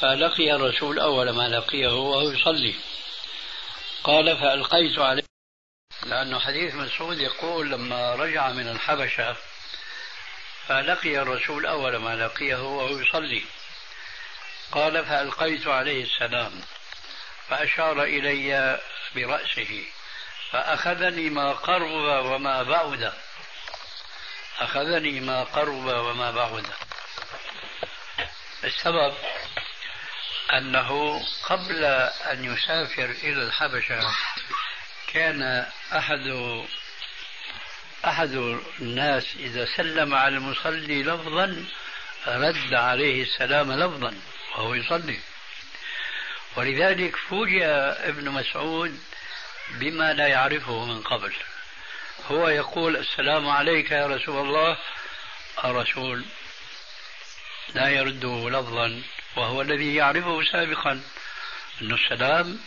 فلقي 0.00 0.52
الرسول 0.52 0.98
أول 0.98 1.30
ما 1.30 1.48
لقيه 1.48 1.88
وهو 1.88 2.30
يصلي. 2.30 2.74
قال 4.04 4.36
فألقيت 4.36 4.98
عليه. 4.98 5.22
لأنه 6.06 6.38
حديث 6.38 6.74
مسعود 6.74 7.18
يقول 7.18 7.70
لما 7.70 8.14
رجع 8.14 8.52
من 8.52 8.68
الحبشة 8.68 9.36
فلقي 10.66 11.22
الرسول 11.22 11.66
أول 11.66 11.96
ما 11.96 12.16
لقيه 12.16 12.56
وهو 12.56 12.98
يصلي. 12.98 13.42
قال 14.72 15.04
فألقيت 15.04 15.66
عليه 15.66 16.04
السلام 16.04 16.52
فأشار 17.48 18.02
إلي 18.02 18.80
برأسه 19.14 19.84
فأخذني 20.50 21.30
ما 21.30 21.52
قرب 21.52 22.24
وما 22.24 22.62
بعد. 22.62 23.12
أخذني 24.58 25.20
ما 25.20 25.44
قرب 25.44 25.86
وما 25.86 26.30
بعد. 26.30 26.66
السبب 28.64 29.14
أنه 30.52 31.20
قبل 31.44 31.84
أن 32.30 32.44
يسافر 32.44 33.04
إلى 33.04 33.42
الحبشة 33.42 34.00
كان 35.06 35.66
أحد 35.92 36.26
أحد 38.04 38.60
الناس 38.80 39.36
إذا 39.36 39.66
سلم 39.76 40.14
على 40.14 40.36
المصلي 40.36 41.02
لفظا 41.02 41.64
رد 42.26 42.74
عليه 42.74 43.22
السلام 43.22 43.72
لفظا. 43.72 44.14
وهو 44.60 44.74
يصلي. 44.74 45.18
ولذلك 46.56 47.16
فوجئ 47.16 47.64
ابن 48.08 48.30
مسعود 48.30 49.00
بما 49.70 50.12
لا 50.12 50.26
يعرفه 50.26 50.84
من 50.84 51.02
قبل. 51.02 51.32
هو 52.30 52.48
يقول 52.48 52.96
السلام 52.96 53.48
عليك 53.48 53.90
يا 53.90 54.06
رسول 54.06 54.46
الله. 54.46 54.78
الرسول 55.64 56.24
لا 57.74 57.88
يرده 57.88 58.50
لفظا 58.50 59.02
وهو 59.36 59.62
الذي 59.62 59.94
يعرفه 59.94 60.42
سابقا 60.52 61.02
أن 61.82 61.92
السلام 61.92 62.60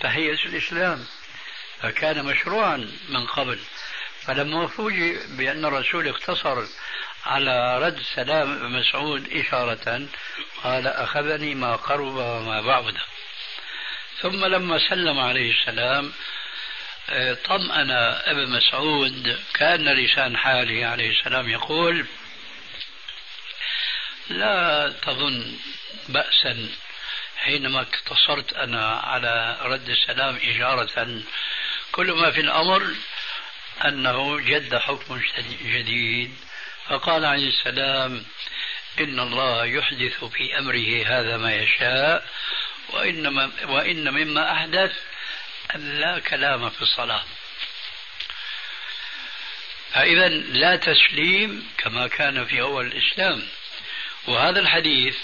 تحية 0.00 0.44
الإسلام 0.44 1.06
فكان 1.82 2.24
مشروعا 2.24 2.76
من 3.08 3.26
قبل. 3.26 3.58
فلما 4.20 4.66
فوجئ 4.66 5.26
بأن 5.26 5.64
الرسول 5.64 6.08
اقتصر 6.08 6.64
على 7.26 7.78
رد 7.78 8.02
سلام 8.14 8.72
مسعود 8.72 9.32
إشارة 9.32 10.08
قال 10.62 10.86
أخذني 10.86 11.54
ما 11.54 11.76
قرب 11.76 12.14
وما 12.14 12.60
بعد. 12.60 12.94
ثم 14.20 14.44
لما 14.44 14.78
سلم 14.88 15.18
عليه 15.18 15.52
السلام 15.52 16.12
طمأن 17.44 17.90
ابن 18.24 18.50
مسعود 18.50 19.40
كأن 19.54 19.88
لسان 19.88 20.36
حاله 20.36 20.86
عليه 20.86 21.10
السلام 21.10 21.48
يقول 21.48 22.06
لا 24.30 24.88
تظن 25.02 25.56
بأسا 26.08 26.68
حينما 27.36 27.80
اقتصرت 27.80 28.52
أنا 28.52 28.90
على 28.90 29.58
رد 29.62 29.88
السلام 29.88 30.36
إشارة. 30.36 31.22
كل 31.92 32.12
ما 32.12 32.30
في 32.30 32.40
الأمر 32.40 32.94
أنه 33.84 34.40
جد 34.40 34.76
حكم 34.76 35.20
جديد 35.62 36.34
فقال 36.88 37.24
عليه 37.24 37.48
السلام 37.48 38.24
إن 39.00 39.20
الله 39.20 39.64
يحدث 39.64 40.24
في 40.24 40.58
أمره 40.58 41.06
هذا 41.06 41.36
ما 41.36 41.54
يشاء 41.54 42.26
وإن, 42.90 43.50
وإن 43.64 44.10
مما 44.10 44.52
أحدث 44.52 44.92
أن 45.74 46.00
لا 46.00 46.18
كلام 46.18 46.70
في 46.70 46.82
الصلاة. 46.82 47.24
فإذا 49.92 50.28
لا 50.28 50.76
تسليم 50.76 51.68
كما 51.78 52.06
كان 52.06 52.44
في 52.44 52.60
أول 52.60 52.86
الإسلام. 52.86 53.42
وهذا 54.26 54.60
الحديث 54.60 55.16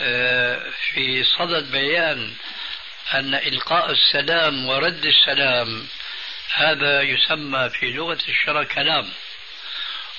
آه، 0.00 0.70
في 0.92 1.24
صدد 1.24 1.70
بيان 1.70 2.34
أن 3.14 3.34
إلقاء 3.34 3.90
السلام 3.90 4.66
ورد 4.66 5.04
السلام 5.04 5.86
هذا 6.54 7.02
يسمى 7.02 7.70
في 7.70 7.92
لغة 7.92 8.18
الشرع 8.28 8.64
كلام. 8.64 9.12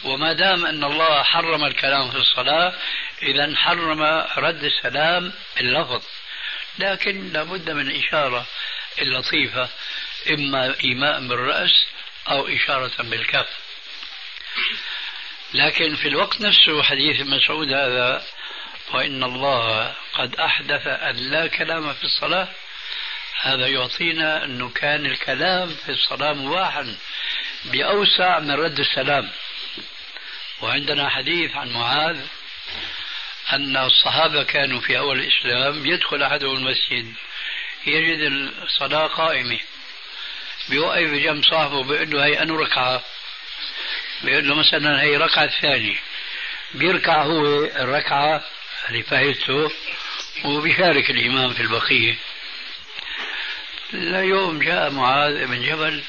وما 0.04 0.34
دام 0.34 0.66
أن 0.66 0.84
الله 0.84 1.24
حرم 1.24 1.64
الكلام 1.64 2.12
في 2.12 2.18
الصلاة 2.18 2.74
إذا 3.22 3.56
حرم 3.56 4.04
رد 4.38 4.64
السلام 4.64 5.34
اللفظ. 5.60 6.04
لكن 6.80 7.32
لابد 7.34 7.70
من 7.70 7.96
إشارة 7.96 8.46
اللطيفة 9.02 9.70
إما 10.30 10.76
إيماء 10.84 11.28
بالرأس 11.28 11.86
أو 12.30 12.48
إشارة 12.48 12.92
بالكف. 13.00 13.48
لكن 15.54 15.96
في 15.96 16.08
الوقت 16.08 16.42
نفسه 16.42 16.84
حديث 16.84 17.22
مسعود 17.22 17.74
هذا 17.74 18.24
وإن 18.94 19.24
الله 19.24 19.94
قد 20.14 20.36
أحدث 20.36 20.88
أن 20.88 21.16
لا 21.16 21.48
كلام 21.48 21.94
في 21.94 22.04
الصلاة 22.04 22.48
هذا 23.42 23.68
يعطينا 23.68 24.44
أنه 24.44 24.70
كان 24.70 25.06
الكلام 25.06 25.70
في 25.86 25.92
الصلاة 25.92 26.34
مباحا 26.34 26.96
بأوسع 27.66 28.40
من 28.40 28.52
رد 28.52 28.80
السلام. 28.80 29.30
وعندنا 30.62 31.10
حديث 31.10 31.56
عن 31.56 31.70
معاذ 31.70 32.18
أن 33.54 33.78
الصحابة 33.78 34.44
كانوا 34.44 34.82
في 34.82 34.98
أول 34.98 35.20
الإسلام 35.20 35.86
يدخل 35.86 36.24
أحدهم 36.24 36.56
المسجد 36.56 37.14
يجد 37.88 38.20
الصلاة 38.64 39.08
قائمة. 39.08 39.60
بيوقف 40.70 41.10
جنب 41.14 41.44
صاحبه 41.44 41.84
بيقول 41.84 42.10
له 42.12 42.26
هي 42.26 42.42
أنو 42.42 42.56
ركعة. 42.56 43.04
بيقول 44.22 44.48
له 44.48 44.56
مثلا 44.56 45.02
هي 45.02 45.18
ركعة 45.18 45.44
الثانية. 45.44 45.96
بيركع 46.74 47.24
هو 47.24 47.46
الركعة 47.66 48.44
اللي 48.90 49.04
فايته 49.04 49.72
وبيشارك 50.44 51.10
الإمام 51.10 51.54
في 51.54 51.62
البقية. 51.62 52.16
يوم 53.94 54.60
جاء 54.60 54.92
معاذ 54.92 55.46
بن 55.48 55.62
جبل 55.62 56.04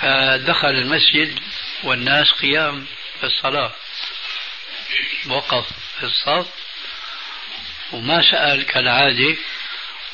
فدخل 0.00 0.68
المسجد 0.68 1.38
والناس 1.84 2.32
قيام. 2.32 2.86
في 3.22 3.28
الصلاة. 3.28 3.72
وقف 5.26 5.66
في 5.98 6.06
الصف. 6.06 6.46
وما 7.92 8.30
سأل 8.30 8.66
كالعادة 8.66 9.36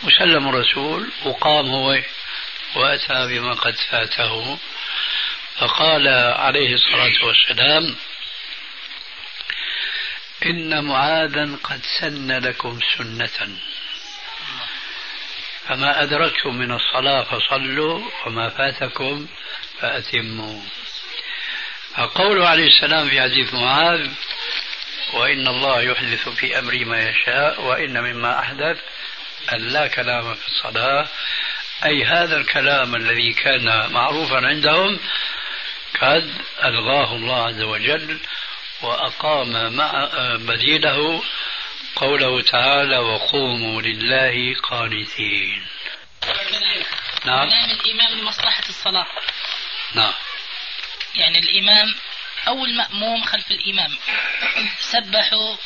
وسلم 0.05 0.49
الرسول. 0.49 1.11
وقام 1.25 1.66
هو 1.66 1.99
وأتى 2.75 3.27
بما 3.27 3.55
قد 3.55 3.77
فاته. 3.77 4.59
فقال 5.57 6.09
عليه 6.09 6.75
الصلاة 6.75 7.25
والسلام 7.25 7.97
إن 10.47 10.85
معاذا 10.85 11.59
قد 11.64 11.81
سن 12.01 12.38
لكم 12.38 12.81
سنة. 12.97 13.59
فما 15.68 16.03
أدركتم 16.03 16.55
من 16.55 16.73
الصلاة 16.73 17.23
فصلوا. 17.23 18.11
وما 18.27 18.49
فاتكم 18.49 19.27
فأتموا. 19.81 20.61
فقوله 21.98 22.48
عليه 22.48 22.66
السلام 22.66 23.08
في 23.08 23.20
حديث 23.20 23.54
معاذ 23.54 24.11
وإن 25.12 25.48
الله 25.48 25.80
يحدث 25.80 26.28
في 26.28 26.58
أمري 26.58 26.84
ما 26.84 27.08
يشاء 27.08 27.62
وإن 27.62 28.00
مما 28.00 28.38
أحدث 28.38 28.78
أن 29.52 29.68
لا 29.68 29.87
كلام 29.87 30.34
في 30.34 30.46
الصلاة 30.46 31.08
أي 31.84 32.04
هذا 32.04 32.37
الكلام 32.37 32.96
الذي 32.96 33.32
كان 33.32 33.92
معروفا 33.92 34.46
عندهم 34.46 34.98
قد 36.00 36.34
ألغاه 36.64 37.14
الله 37.16 37.46
عز 37.46 37.62
وجل 37.62 38.18
وأقام 38.82 39.72
مع 39.76 40.08
بديله 40.34 41.22
قوله 41.96 42.42
تعالى 42.42 42.98
وقوموا 42.98 43.82
لله 43.82 44.54
قانتين 44.62 45.66
نعم. 47.24 47.48
كلام 47.48 47.70
الإمام 47.70 48.20
لمصلحة 48.20 48.68
الصلاة. 48.68 49.06
نعم. 49.94 50.12
يعني 51.18 51.38
الإمام 51.38 51.94
أو 52.48 52.64
المأموم 52.64 53.24
خلف 53.24 53.50
الإمام. 53.50 53.96
سبحوا 54.81 55.57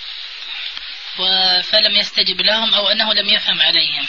فلم 1.62 1.96
يستجب 1.96 2.40
لهم 2.40 2.74
أو 2.74 2.88
أنه 2.88 3.14
لم 3.14 3.28
يفهم 3.28 3.62
عليهم. 3.62 4.06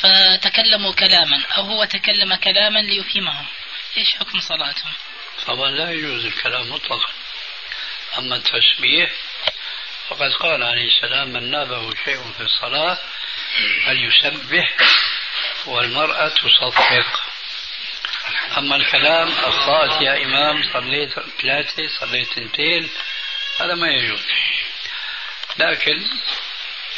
فتكلموا 0.00 0.92
كلاما 0.92 1.42
أو 1.56 1.62
هو 1.62 1.84
تكلم 1.84 2.34
كلاما 2.34 2.78
ليفهمهم. 2.78 3.46
إيش 3.96 4.14
حكم 4.14 4.40
صلاتهم؟ 4.40 4.92
طبعا 5.46 5.70
لا 5.70 5.90
يجوز 5.90 6.24
الكلام 6.24 6.72
مطلقا. 6.72 7.12
أما 8.18 8.36
التسبيح 8.36 9.10
فقد 10.08 10.32
قال 10.32 10.62
عليه 10.62 10.88
السلام 10.88 11.28
من 11.28 11.50
نابه 11.50 11.94
شيء 12.04 12.32
في 12.32 12.40
الصلاة 12.42 12.98
فليسبح 13.86 14.76
والمرأة 15.66 16.28
تصفق 16.28 17.25
أما 18.58 18.76
الكلام 18.76 19.28
أخطأت 19.28 20.02
يا 20.02 20.24
إمام 20.24 20.72
صليت 20.72 21.10
ثلاثة 21.42 21.88
صليت 22.00 22.30
اثنتين 22.30 22.90
هذا 23.60 23.74
ما 23.74 23.88
يجوز. 23.88 24.26
لكن 25.58 26.06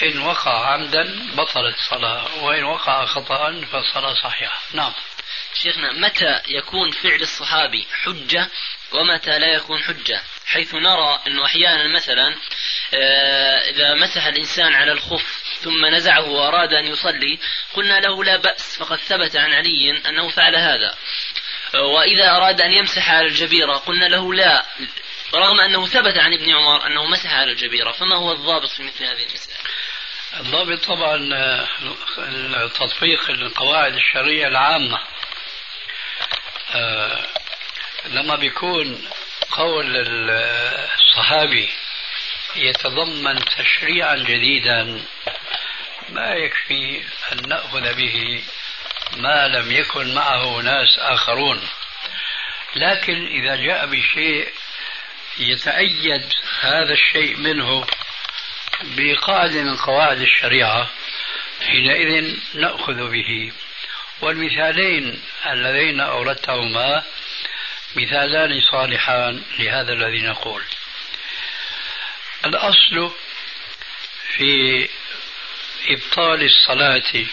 إن 0.02 0.18
وقع 0.18 0.72
عمدا 0.72 1.34
بطلت 1.34 1.76
الصلاة 1.76 2.44
وإن 2.44 2.64
وقع 2.64 3.04
خطأ 3.04 3.60
فالصلاة 3.72 4.14
صحيحة. 4.14 4.60
نعم. 4.72 4.92
شيخنا 5.54 5.92
متى 5.92 6.40
يكون 6.48 6.90
فعل 6.90 7.22
الصحابي 7.22 7.86
حجة 8.02 8.48
ومتى 8.92 9.38
لا 9.38 9.46
يكون 9.46 9.82
حجة؟ 9.82 10.22
حيث 10.46 10.74
نرى 10.74 11.20
أنه 11.26 11.44
أحيانا 11.44 11.94
مثلا 11.94 12.36
آه، 12.94 13.70
إذا 13.70 13.94
مسح 13.94 14.26
الإنسان 14.26 14.74
على 14.74 14.92
الخف 14.92 15.42
ثم 15.62 15.86
نزعه 15.86 16.28
وأراد 16.28 16.72
أن 16.72 16.86
يصلي 16.86 17.38
قلنا 17.74 18.00
له 18.00 18.24
لا 18.24 18.36
بأس 18.36 18.78
فقد 18.78 18.96
ثبت 18.96 19.36
عن 19.36 19.52
علي 19.52 20.02
أنه 20.08 20.28
فعل 20.28 20.56
هذا. 20.56 20.94
آه، 21.74 21.82
وإذا 21.82 22.36
أراد 22.36 22.60
أن 22.60 22.72
يمسح 22.72 23.10
على 23.10 23.26
الجبيرة 23.26 23.72
قلنا 23.72 24.04
له 24.04 24.34
لا 24.34 24.64
رغم 25.34 25.60
أنه 25.60 25.86
ثبت 25.86 26.18
عن 26.18 26.32
ابن 26.32 26.50
عمر 26.50 26.86
أنه 26.86 27.06
مسح 27.06 27.32
على 27.32 27.52
الجبيرة. 27.52 27.92
فما 27.92 28.16
هو 28.16 28.32
الضابط 28.32 28.68
في 28.68 28.82
مثل 28.82 29.04
هذه 29.04 29.26
المسائل 29.26 29.58
الضابط 30.40 30.84
طبعا 30.84 31.34
آه، 31.34 31.68
تطبيق 32.66 33.30
القواعد 33.30 33.94
الشرعية 33.94 34.46
العامة 34.46 35.00
لما 38.06 38.36
بيكون 38.36 39.08
قول 39.50 39.86
الصحابي 40.94 41.68
يتضمن 42.56 43.44
تشريعا 43.44 44.16
جديدا 44.16 45.02
ما 46.12 46.34
يكفي 46.34 47.04
أن 47.32 47.48
نأخذ 47.48 47.94
به 47.94 48.44
ما 49.16 49.48
لم 49.48 49.72
يكن 49.72 50.14
معه 50.14 50.60
ناس 50.60 50.98
آخرون. 50.98 51.68
لكن 52.76 53.26
إذا 53.26 53.56
جاء 53.56 53.86
بشيء 53.86 54.48
يتأيد 55.38 56.32
هذا 56.60 56.92
الشيء 56.92 57.36
منه 57.36 57.86
بقاعدة 58.82 59.62
من 59.62 59.76
قواعد 59.76 60.20
الشريعة 60.20 60.90
حينئذ 61.66 62.36
نأخذ 62.54 63.10
به. 63.10 63.52
والمثالين 64.20 65.22
اللذين 65.46 66.00
أوردتهما 66.00 67.02
مثالان 67.96 68.60
صالحان 68.60 69.42
لهذا 69.58 69.92
الذي 69.92 70.22
نقول. 70.22 70.62
الأصل 72.44 73.12
في 74.36 74.88
إبطال 75.86 76.42
الصلاة 76.42 77.26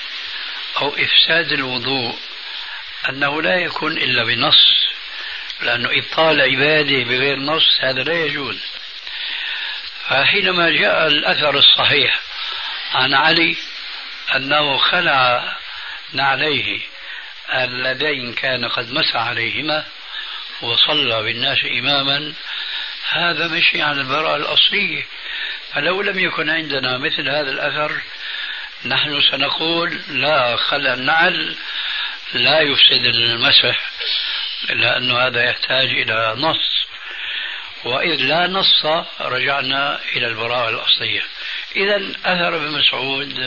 أو 0.78 0.96
إفساد 0.96 1.52
الوضوء 1.52 2.20
أنه 3.10 3.42
لا 3.42 3.56
يكون 3.56 3.98
إلا 3.98 4.24
بنص 4.24 4.88
لأنه 5.62 5.90
إبطال 5.92 6.42
عبادة 6.42 7.04
بغير 7.04 7.40
نص 7.40 7.78
هذا 7.80 8.04
لا 8.04 8.26
يجوز. 8.26 8.60
فحينما 10.08 10.70
جاء 10.70 11.08
الأثر 11.08 11.58
الصحيح 11.58 12.20
عن 12.94 13.14
علي 13.14 13.56
أنه 14.36 14.78
خلع 14.78 15.56
نعليه 16.14 16.80
اللذين 17.54 18.34
كان 18.34 18.66
قد 18.66 18.92
مسح 18.92 19.16
عليهما 19.16 19.86
وصلى 20.62 21.24
بالناس 21.24 21.66
إماما 21.66 22.34
هذا 23.10 23.48
مشي 23.48 23.82
على 23.82 24.02
البراءة 24.02 24.36
الأصلية 24.36 25.06
فلو 25.74 26.02
لم 26.02 26.20
يكن 26.20 26.50
عندنا 26.50 26.98
مثل 26.98 27.30
هذا 27.30 27.52
الأثر 27.52 28.02
نحن 28.86 29.22
سنقول 29.32 30.02
لا 30.08 30.56
خلع 30.56 30.94
النعل 30.94 31.56
لا 32.34 32.62
يفسد 32.62 33.06
المسح 33.06 33.80
لأن 34.70 35.12
هذا 35.12 35.44
يحتاج 35.44 35.90
إلى 35.90 36.34
نص. 36.38 36.86
وإذ 37.84 38.16
لا 38.16 38.48
نص 38.48 38.86
رجعنا 39.22 40.00
إلى 40.16 40.28
البراءة 40.28 40.70
الأصلية. 40.70 41.22
إذا 41.76 41.96
أثر 42.26 42.56
ابن 42.56 42.72
مسعود 42.72 43.40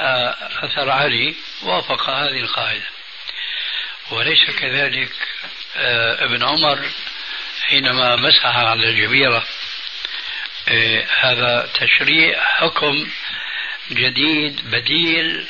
آه، 0.00 0.36
أثر 0.62 0.90
علي 0.90 1.34
وافق 1.62 2.10
هذه 2.10 2.40
القاعدة. 2.40 2.86
وليس 4.10 4.50
كذلك 4.50 5.12
آه، 5.76 6.24
ابن 6.24 6.42
عمر 6.42 6.88
حينما 7.66 8.16
مسح 8.16 8.46
على 8.46 8.90
الجبيرة 8.90 9.44
آه، 10.68 11.06
هذا 11.20 11.68
تشريع 11.74 12.40
حكم 12.40 13.10
جديد 13.90 14.70
بديل 14.70 15.46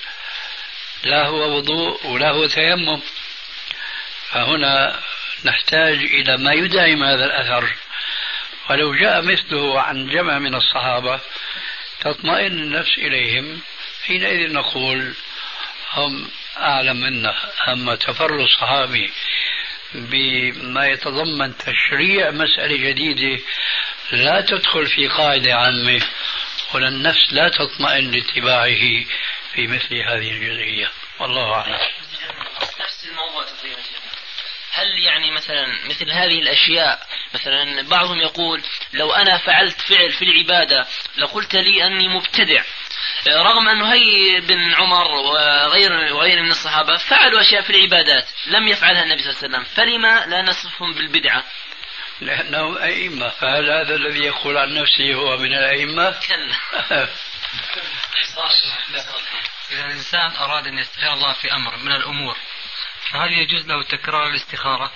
لا 1.04 1.26
هو 1.26 1.56
وضوء 1.56 2.06
ولا 2.06 2.30
هو 2.30 2.46
تيمم. 2.46 3.00
فهنا 4.30 5.00
نحتاج 5.44 5.94
إلى 5.94 6.36
ما 6.36 6.52
يدعم 6.52 7.02
هذا 7.02 7.24
الأثر. 7.24 7.68
ولو 8.70 8.94
جاء 8.94 9.22
مثله 9.22 9.80
عن 9.80 10.08
جمع 10.08 10.38
من 10.38 10.54
الصحابة 10.54 11.20
تطمئن 12.00 12.52
النفس 12.52 12.98
إليهم. 12.98 13.60
حينئذ 14.06 14.52
نقول 14.52 15.14
هم 15.92 16.30
أعلم 16.58 17.00
منا 17.00 17.34
أما 17.68 17.94
تفرد 17.94 18.40
الصحابي 18.40 19.12
بما 19.94 20.86
يتضمن 20.86 21.54
تشريع 21.58 22.30
مسألة 22.30 22.76
جديدة 22.76 23.42
لا 24.12 24.40
تدخل 24.40 24.86
في 24.86 25.08
قاعدة 25.08 25.54
عامة. 25.54 26.02
ولا 26.74 26.88
النفس 26.88 27.32
لا 27.32 27.48
تطمئن 27.48 28.10
لاتباعه 28.10 29.04
في 29.54 29.66
مثل 29.66 29.94
هذه 29.94 30.30
الجزئية. 30.30 30.90
والله 31.20 31.54
أعلم. 31.54 31.78
نفس 32.80 33.04
الموضوع 33.08 33.44
هل 34.74 34.98
يعني 34.98 35.30
مثلا 35.30 35.66
مثل 35.88 36.10
هذه 36.10 36.40
الأشياء 36.40 37.06
مثلا 37.34 37.82
بعضهم 37.82 38.20
يقول 38.20 38.62
لو 38.92 39.12
أنا 39.12 39.38
فعلت 39.38 39.80
فعل 39.80 40.12
في 40.12 40.24
العبادة 40.24 40.86
لقلت 41.16 41.54
لي 41.54 41.86
أني 41.86 42.08
مبتدع. 42.08 42.62
رغم 43.28 43.68
أنه 43.68 43.92
هي 43.92 44.40
بن 44.40 44.74
عمر 44.74 45.10
وغير 45.10 46.14
وغير 46.14 46.42
من 46.42 46.50
الصحابة 46.50 46.96
فعلوا 46.96 47.40
أشياء 47.40 47.62
في 47.62 47.70
العبادات 47.70 48.28
لم 48.46 48.68
يفعلها 48.68 49.02
النبي 49.02 49.22
صلى 49.22 49.30
الله 49.30 49.38
عليه 49.42 49.48
وسلم 49.48 49.64
فلما 49.76 50.26
لا 50.26 50.42
نصفهم 50.42 50.94
بالبدعة؟ 50.94 51.44
لأنهم 52.26 52.78
أئمة 52.78 53.28
فهل 53.28 53.70
هذا 53.70 53.94
الذي 53.94 54.24
يقول 54.24 54.56
عن 54.56 54.74
نفسه 54.74 55.14
هو 55.14 55.36
من 55.36 55.54
الأئمة؟ 55.54 56.20
كلا 56.28 57.08
إذا 59.70 59.86
الإنسان 59.86 60.36
أراد 60.36 60.66
أن 60.66 60.78
يستخير 60.78 61.12
الله 61.12 61.32
في 61.32 61.52
أمر 61.52 61.76
من 61.76 61.92
الأمور 61.92 62.36
فهل 63.10 63.32
يجوز 63.32 63.66
له 63.66 63.82
تكرار 63.82 64.26
الاستخارة؟ 64.26 64.92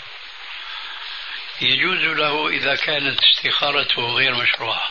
يجوز 1.60 1.98
له 1.98 2.48
إذا 2.48 2.74
كانت 2.74 3.20
استخارته 3.24 4.02
غير 4.02 4.34
مشروعة 4.34 4.82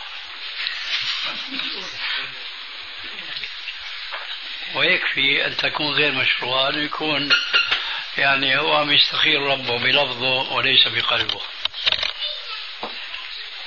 ويكفي 4.76 5.46
أن 5.46 5.58
تكون 5.58 5.94
غير 5.94 6.12
مشروعة 6.12 6.70
أن 6.70 6.84
يكون 6.84 7.30
يعني 8.18 8.58
هو 8.58 8.76
عم 8.76 8.92
يستخير 8.92 9.42
ربه 9.42 9.78
بلفظه 9.78 10.54
وليس 10.54 10.88
بقلبه 10.88 11.42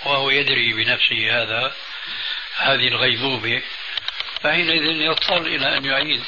وهو 0.04 0.30
يدري 0.30 0.72
بنفسه 0.72 1.42
هذا 1.42 1.74
هذه 2.56 2.88
الغيبوبة 2.88 3.62
فحينئذ 4.42 4.82
يضطر 4.82 5.40
إلى 5.40 5.76
أن 5.76 5.84
يعيد 5.84 6.24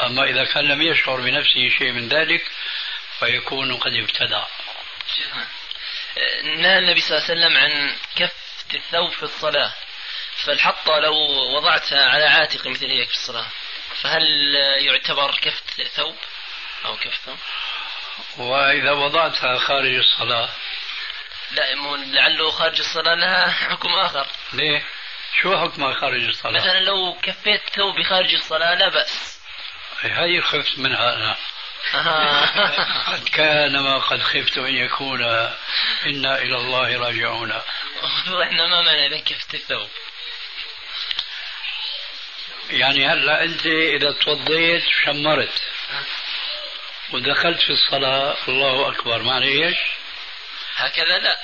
أما 0.00 0.24
إذا 0.24 0.44
كان 0.44 0.64
لم 0.64 0.82
يشعر 0.82 1.20
بنفسه 1.20 1.68
شيء 1.78 1.92
من 1.92 2.08
ذلك 2.08 2.50
فيكون 3.18 3.76
قد 3.76 3.92
ابتدع. 3.92 4.44
نهى 6.44 6.78
النبي 6.78 7.00
صلى 7.00 7.18
الله 7.18 7.30
عليه 7.30 7.40
وسلم 7.40 7.56
عن 7.56 7.96
كفة 8.16 8.74
الثوب 8.74 9.10
في 9.10 9.22
الصلاة 9.22 9.72
فالحطة 10.44 10.98
لو 10.98 11.14
وضعتها 11.56 12.08
على 12.08 12.24
عاتق 12.24 12.66
مثل 12.66 12.86
هيك 12.86 13.08
في 13.08 13.14
الصلاة 13.14 13.46
فهل 14.02 14.54
يعتبر 14.80 15.34
كفة 15.34 15.84
ثوب 15.84 16.16
أو 16.84 16.96
كفة 16.96 17.36
وإذا 18.36 18.92
وضعتها 18.92 19.58
خارج 19.58 19.94
الصلاة 19.94 20.48
لا 21.50 21.74
لعله 21.96 22.50
خارج 22.50 22.78
الصلاة 22.78 23.14
لها 23.14 23.50
حكم 23.50 23.88
آخر. 23.88 24.26
ليه؟ 24.52 24.84
شو 25.40 25.56
حكمها 25.56 25.94
خارج 25.94 26.24
الصلاة؟ 26.24 26.60
مثلا 26.60 26.80
لو 26.80 27.18
كفيت 27.22 27.62
ثوبي 27.76 28.04
خارج 28.04 28.34
الصلاة 28.34 28.74
لا 28.74 28.88
بأس. 28.88 29.40
هي 30.00 30.40
خفت 30.40 30.78
منها 30.78 31.14
أنا. 31.14 31.36
قد 33.12 33.28
كان 33.28 33.78
ما 33.78 33.98
قد 33.98 34.22
خفت 34.22 34.58
أن 34.58 34.74
يكون 34.74 35.22
إنا 36.06 36.38
إلى 36.38 36.56
الله 36.56 36.98
راجعون. 36.98 37.52
إحنا 38.42 38.66
ما 38.66 38.82
معنى 38.82 39.06
إذا 39.06 39.20
كفت 39.20 39.54
الثوب. 39.54 39.88
يعني 42.70 43.06
هلأ 43.06 43.44
أنت 43.44 43.66
إذا 43.66 44.12
توضيت 44.12 44.84
شمرت. 45.04 45.62
ودخلت 47.12 47.62
في 47.62 47.70
الصلاة 47.70 48.36
الله 48.48 48.88
أكبر 48.88 49.22
معنى 49.22 49.46
إيش؟ 49.46 49.78
هكذا 50.76 51.18
لا. 51.18 51.38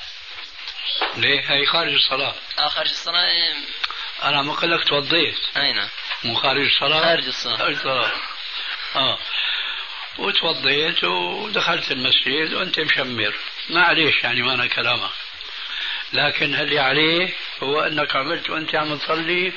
ليه؟ 1.17 1.51
هي 1.51 1.65
خارج 1.65 1.93
الصلاة. 1.93 2.35
آه 2.59 2.67
خارج 2.67 2.89
الصلاة 2.89 3.25
إيه. 3.25 3.53
أنا 4.23 4.41
ما 4.41 4.53
قلت 4.53 4.65
لك 4.65 4.87
توضيت. 4.87 5.37
أي 5.57 5.73
نعم 5.73 5.89
مو 6.23 6.35
خارج 6.35 6.65
الصلاة؟ 6.65 7.01
خارج 7.01 7.27
الصلاة. 7.27 7.57
خارج 7.57 7.75
الصلاة. 7.75 8.11
آه. 8.95 9.19
وتوضيت 10.17 11.03
ودخلت 11.03 11.91
المسجد 11.91 12.53
وأنت 12.53 12.79
مشمر. 12.79 13.33
ما 13.69 13.83
عليش 13.83 14.23
يعني 14.23 14.41
ما 14.41 14.53
أنا 14.53 14.67
كلامك. 14.67 15.11
لكن 16.13 16.55
اللي 16.55 16.79
عليه 16.79 17.33
هو 17.63 17.81
أنك 17.81 18.15
عملت 18.15 18.49
وأنت 18.49 18.75
عم 18.75 18.97
تصلي 18.97 19.53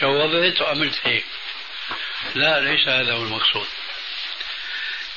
شوبت 0.00 0.60
وعملت 0.60 1.00
هيك؟ 1.04 1.24
لا 2.34 2.60
ليس 2.60 2.88
هذا 2.88 3.12
هو 3.12 3.22
المقصود. 3.22 3.66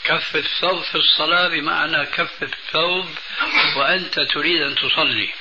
كف 0.05 0.35
الثوب 0.35 0.83
في 0.83 0.95
الصلاة 0.95 1.47
بمعنى 1.47 2.05
كف 2.05 2.43
الثوب 2.43 3.09
وأنت 3.77 4.19
تريد 4.19 4.61
أن 4.61 4.75
تصلي. 4.75 5.33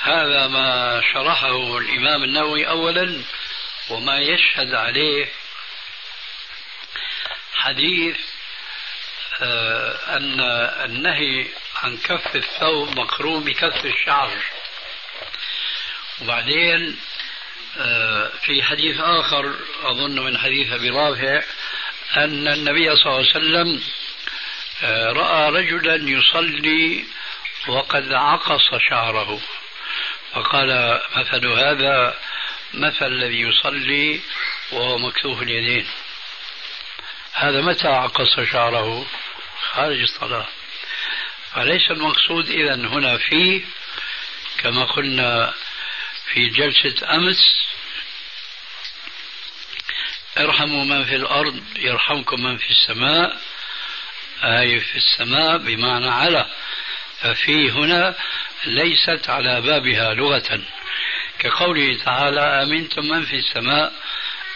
هذا 0.00 0.46
ما 0.46 1.00
شرحه 1.12 1.78
الإمام 1.78 2.24
النووي 2.24 2.68
أولا 2.68 3.22
وما 3.90 4.18
يشهد 4.18 4.74
عليه 4.74 5.28
حديث 7.54 8.16
آه، 9.42 10.16
أن 10.16 10.40
النهي 10.84 11.46
عن 11.82 11.96
كف 11.96 12.36
الثوب 12.36 12.98
مقرون 12.98 13.44
بكف 13.44 13.86
الشعر. 13.86 14.38
وبعدين 16.22 17.00
آه، 17.78 18.28
في 18.28 18.62
حديث 18.62 19.00
آخر 19.00 19.54
أظن 19.82 20.20
من 20.20 20.38
حديث 20.38 20.72
أبي 20.72 20.90
رافع 20.90 21.42
أن 22.16 22.48
النبي 22.48 22.96
صلى 22.96 23.06
الله 23.06 23.18
عليه 23.18 23.30
وسلم 23.30 23.82
آه، 24.82 25.12
رأى 25.12 25.50
رجلا 25.50 26.10
يصلي 26.10 27.04
وقد 27.68 28.12
عقص 28.12 28.74
شعره. 28.88 29.40
فقال 30.32 31.00
مثل 31.16 31.46
هذا 31.46 32.18
مثل 32.74 33.06
الذي 33.06 33.40
يصلي 33.40 34.20
وهو 34.72 34.98
مكتوف 34.98 35.42
اليدين. 35.42 35.86
هذا 37.32 37.60
متى 37.60 37.88
عقص 37.88 38.40
شعره؟ 38.40 39.06
خارج 39.72 40.00
الصلاة. 40.00 40.46
فليس 41.54 41.90
المقصود 41.90 42.48
إذا 42.48 42.74
هنا 42.74 43.16
فيه 43.16 43.62
كما 44.58 44.84
قلنا 44.84 45.54
في 46.32 46.48
جلسة 46.48 47.14
أمس 47.14 47.64
ارحموا 50.38 50.84
من 50.84 51.04
في 51.04 51.16
الأرض 51.16 51.62
يرحمكم 51.76 52.42
من 52.42 52.56
في 52.56 52.70
السماء 52.70 53.36
أي 54.44 54.80
في 54.80 54.96
السماء 54.96 55.58
بمعنى 55.58 56.08
على. 56.08 56.46
ففي 57.20 57.70
هنا 57.70 58.14
ليست 58.64 59.30
على 59.30 59.60
بابها 59.60 60.14
لغة. 60.14 60.60
كقوله 61.38 61.98
تعالى 62.04 62.40
أمنتم 62.40 63.04
من 63.04 63.24
في 63.24 63.36
السماء؟ 63.36 63.92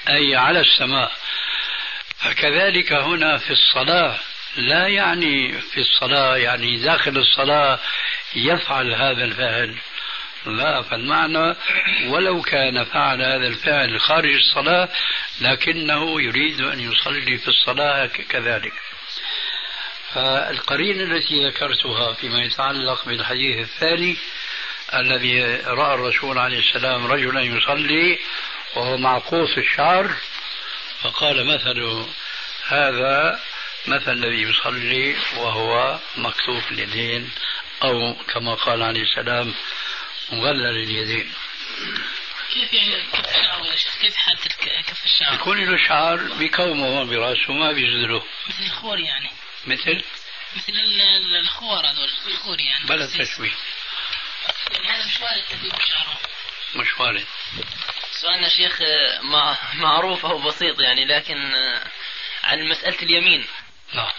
أي 0.08 0.36
على 0.36 0.60
السماء. 0.60 1.12
فكذلك 2.18 2.92
هنا 2.92 3.36
في 3.36 3.50
الصلاة 3.50 4.18
لا 4.56 4.88
يعني 4.88 5.60
في 5.60 5.80
الصلاة 5.80 6.36
يعني 6.36 6.76
داخل 6.76 7.18
الصلاة 7.18 7.78
يفعل 8.34 8.94
هذا 8.94 9.24
الفعل 9.24 9.74
لا 10.50 10.82
فالمعنى 10.82 11.54
ولو 12.06 12.42
كان 12.42 12.84
فعل 12.84 13.22
هذا 13.22 13.46
الفعل 13.46 14.00
خارج 14.00 14.34
الصلاة 14.34 14.88
لكنه 15.40 16.22
يريد 16.22 16.60
أن 16.60 16.80
يصلي 16.80 17.38
في 17.38 17.48
الصلاة 17.48 18.06
كذلك. 18.06 18.72
فالقرينة 20.14 21.02
التي 21.02 21.46
ذكرتها 21.46 22.12
فيما 22.12 22.42
يتعلق 22.42 23.04
بالحديث 23.04 23.58
الثاني 23.58 24.16
الذي 24.94 25.44
رأى 25.66 25.94
الرسول 25.94 26.38
عليه 26.38 26.58
السلام 26.58 27.06
رجلا 27.06 27.42
يصلي 27.42 28.18
وهو 28.76 28.96
معقوس 28.96 29.58
الشعر 29.58 30.10
فقال 31.00 31.46
مثل 31.46 32.06
هذا 32.68 33.40
مثل 33.86 34.12
الذي 34.12 34.42
يصلي 34.42 35.16
وهو 35.36 35.98
مكتوف 36.16 36.72
اليدين 36.72 37.30
أو 37.84 38.14
كما 38.14 38.54
قال 38.54 38.82
عليه 38.82 39.02
السلام 39.02 39.54
مغلل 40.32 40.82
اليدين. 40.82 41.32
كيف 42.54 42.72
يعني 42.72 43.06
كف 43.12 43.28
الشعر 43.28 43.64
يا 43.64 43.76
شيخ 43.76 43.96
كيف 44.00 44.16
حالة 44.16 44.38
كف 44.82 45.04
الشعر؟ 45.04 45.34
يكون 45.34 45.64
له 45.64 45.88
شعر 45.88 46.16
بكومه 46.16 46.86
هون 46.86 47.08
براسه 47.08 47.52
ما 47.52 47.72
بيجدله 47.72 48.24
مثل 48.48 48.62
الخور 48.62 48.98
يعني. 48.98 49.30
مثل؟ 49.66 50.02
مثل 50.56 50.72
الخور 51.40 51.86
هذول 51.86 52.08
الخور 52.26 52.60
يعني. 52.60 52.84
بلا 52.84 53.06
تشويه. 53.06 53.52
يعني 54.72 54.88
هذا 54.88 55.06
مش 55.06 55.20
وارد 55.20 55.42
ترتيب 55.48 55.72
شعره 55.88 56.18
مش 56.76 57.00
وارد 57.00 57.26
سؤالنا 58.10 58.48
شيخ 58.48 58.80
معروف 59.74 60.26
أو 60.26 60.38
بسيط 60.38 60.80
يعني 60.80 61.04
لكن 61.04 61.52
عن 62.44 62.68
مسألة 62.68 63.02
اليمين. 63.02 63.46
لا 63.92 64.12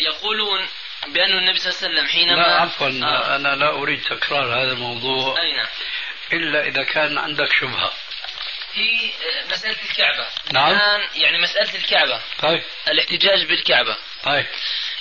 يقولون 0.00 0.68
بأن 1.08 1.38
النبي 1.38 1.58
صلى 1.58 1.70
الله 1.70 1.78
عليه 1.82 1.88
وسلم 1.88 2.06
حينما 2.06 2.40
لا 2.40 2.60
عفوا 2.60 2.88
آه. 2.88 3.36
أنا 3.36 3.48
لا 3.48 3.68
أريد 3.68 4.02
تكرار 4.02 4.62
هذا 4.62 4.72
الموضوع 4.72 5.40
أي 5.40 5.52
نعم. 5.52 5.66
إلا 6.32 6.66
إذا 6.66 6.82
كان 6.82 7.18
عندك 7.18 7.52
شبهة. 7.60 7.92
في 8.72 9.10
مسألة 9.50 9.76
الكعبة. 9.90 10.26
نعم. 10.52 10.70
الآن 10.70 11.08
يعني 11.14 11.38
مسألة 11.38 11.74
الكعبة. 11.74 12.20
طيب. 12.38 12.62
الاحتجاج 12.88 13.44
بالكعبة. 13.44 13.96
طيب. 14.24 14.46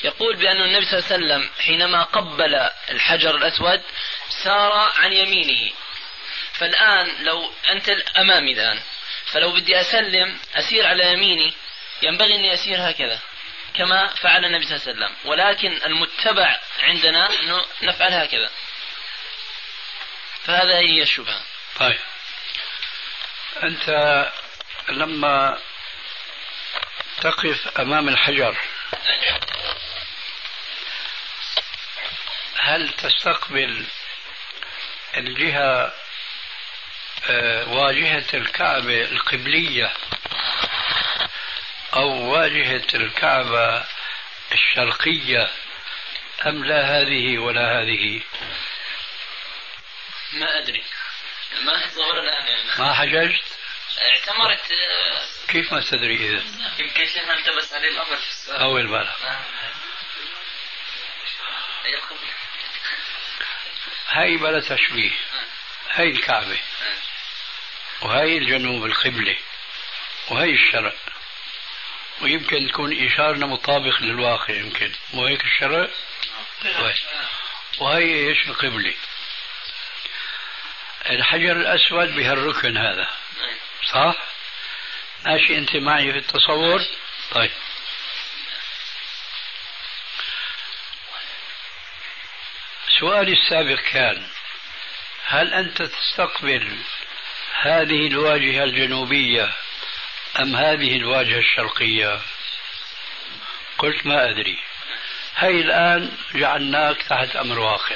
يقول 0.04 0.36
بأن 0.36 0.62
النبي 0.62 0.86
صلى 0.86 1.00
الله 1.00 1.12
عليه 1.12 1.16
وسلم 1.16 1.50
حينما 1.60 2.04
قبل 2.04 2.70
الحجر 2.90 3.36
الأسود 3.36 3.82
سار 4.44 4.92
عن 4.98 5.14
يمينه. 5.14 5.72
فالآن 6.54 7.12
لو 7.20 7.52
أنت 7.70 7.90
أمامي 8.18 8.54
الآن 8.54 8.80
فلو 9.26 9.52
بدي 9.52 9.80
أسلم 9.80 10.38
أسير 10.56 10.88
على 10.88 11.14
يميني 11.14 11.54
ينبغي 12.02 12.36
أني 12.36 12.54
أسير 12.54 12.90
هكذا. 12.90 13.20
كما 13.78 14.08
فعل 14.08 14.46
النبي 14.46 14.66
صلى 14.66 14.76
الله 14.76 14.88
عليه 14.88 14.96
وسلم. 15.06 15.30
ولكن 15.32 15.80
المتبع 15.86 16.60
عندنا 16.84 17.40
أنه 17.40 17.66
نفعل 17.84 18.14
هكذا. 18.14 18.50
فهذا 20.44 20.78
هي 20.78 21.02
الشبهة. 21.02 21.42
طيب. 21.80 22.00
أنت 23.64 23.90
لما 24.90 25.60
تقف 27.22 27.80
أمام 27.80 28.10
الحجر 28.10 28.58
هل 32.60 32.90
تستقبل 32.90 33.86
الجهة 35.18 35.94
آه، 37.30 37.70
واجهة 37.70 38.26
الكعبة 38.34 39.02
القبلية 39.02 39.94
أو 41.96 42.32
واجهة 42.32 42.88
الكعبة 42.94 43.86
الشرقية 44.52 45.52
أم 46.46 46.66
لا 46.66 47.02
هذه 47.02 47.38
ولا 47.38 47.82
هذه؟ 47.82 48.22
ما 50.34 50.60
أدري. 50.60 50.84
ما 51.62 51.86
أتصور 51.86 52.20
الآن 52.20 52.48
يعني. 52.48 52.70
ما 52.80 52.94
حججت؟ 52.94 53.44
اعتمرت. 54.02 54.62
كيف 55.48 55.74
ما 55.74 55.82
تدري 55.82 56.16
إذا؟ 56.16 56.44
يمكن 56.80 57.08
شيخنا 57.08 57.34
التبس 57.34 57.74
عليه 57.74 57.90
الأمر. 57.90 58.18
في 58.18 58.30
السؤال 58.30 58.62
أول 58.62 58.88
بالك 58.88 59.16
هاي 64.10 64.38
بلا 64.38 64.60
تشبيه. 64.60 65.12
هاي 65.92 66.10
الكعبة. 66.10 66.60
وهاي 68.02 68.38
الجنوب 68.38 68.86
القبلة. 68.86 69.38
وهي 70.28 70.54
الشرق. 70.54 71.15
ويمكن 72.22 72.68
تكون 72.68 73.06
إشارنا 73.06 73.46
مطابق 73.46 74.02
للواقع 74.02 74.54
يمكن. 74.54 74.92
مو 75.14 75.26
هيك 75.26 75.44
الشرق 75.46 75.90
وهي 77.80 78.30
إيش؟ 78.30 78.48
القبلة 78.48 78.94
الحجر 81.10 81.52
الأسود 81.52 82.16
بهالركن 82.16 82.78
هذا. 82.78 83.10
صح؟ 83.94 84.16
ماشي 85.26 85.58
أنت 85.58 85.76
معي 85.76 86.12
في 86.12 86.18
التصور؟ 86.18 86.86
طيب. 87.32 87.52
سؤالي 93.00 93.34
السابق 93.34 93.80
كان 93.80 94.28
هل 95.26 95.54
أنت 95.54 95.82
تستقبل 95.82 96.78
هذه 97.62 98.08
الواجهة 98.08 98.64
الجنوبية 98.64 99.54
أم 100.42 100.56
هذه 100.56 100.98
الواجهة 100.98 101.40
الشرقية؟ 101.40 102.22
قلت 103.78 104.06
ما 104.06 104.30
أدري. 104.30 104.60
هي 105.36 105.62
الآن 105.62 106.18
جعلناك 106.36 107.02
تحت 107.02 107.36
أمر 107.36 107.60
واقع. 107.60 107.96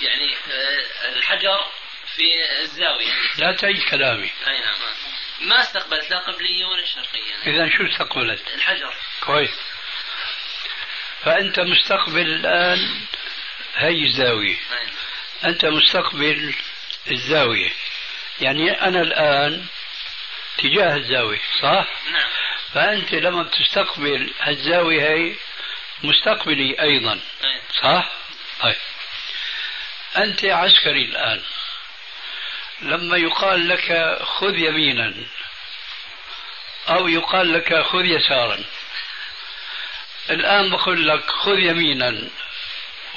يعني 0.00 0.36
آه، 0.50 1.16
الحجر 1.16 1.58
في 2.16 2.22
الزاوية. 2.62 3.12
لا 3.38 3.52
تعيد 3.52 3.82
كلامي. 3.82 4.30
أي 4.46 4.60
نعم. 4.60 4.76
ما 5.40 5.60
استقبلت؟ 5.60 6.10
لا 6.10 6.18
قبلية 6.18 6.64
ولا 6.64 6.84
شرقية. 6.84 7.34
إذا 7.46 7.70
شو 7.76 7.86
استقبلت؟ 7.86 8.42
الحجر. 8.54 8.94
كويس. 9.20 9.60
فأنت 11.24 11.60
مستقبل 11.60 12.26
الآن 12.26 13.00
هي 13.76 14.06
الزاوية. 14.06 14.56
أنت 15.44 15.64
مستقبل 15.64 16.54
الزاوية. 17.10 17.70
يعني 18.40 18.82
أنا 18.82 19.00
الآن 19.00 19.66
تجاه 20.58 20.96
الزاوية 20.96 21.40
صح؟ 21.62 21.86
نعم 22.12 22.28
فأنت 22.74 23.12
لما 23.14 23.42
بتستقبل 23.42 24.32
الزاوية 24.46 25.02
هي 25.10 25.34
مستقبلي 26.02 26.80
أيضا 26.82 27.20
صح؟ 27.82 28.08
طيب 28.60 28.76
أنت 30.16 30.44
عسكري 30.44 31.04
الآن 31.04 31.42
لما 32.80 33.16
يقال 33.16 33.68
لك 33.68 34.18
خذ 34.22 34.58
يمينا 34.58 35.14
أو 36.88 37.08
يقال 37.08 37.52
لك 37.52 37.82
خذ 37.82 38.04
يسارا 38.04 38.64
الآن 40.30 40.70
بقول 40.70 41.08
لك 41.08 41.30
خذ 41.30 41.58
يمينا 41.58 42.28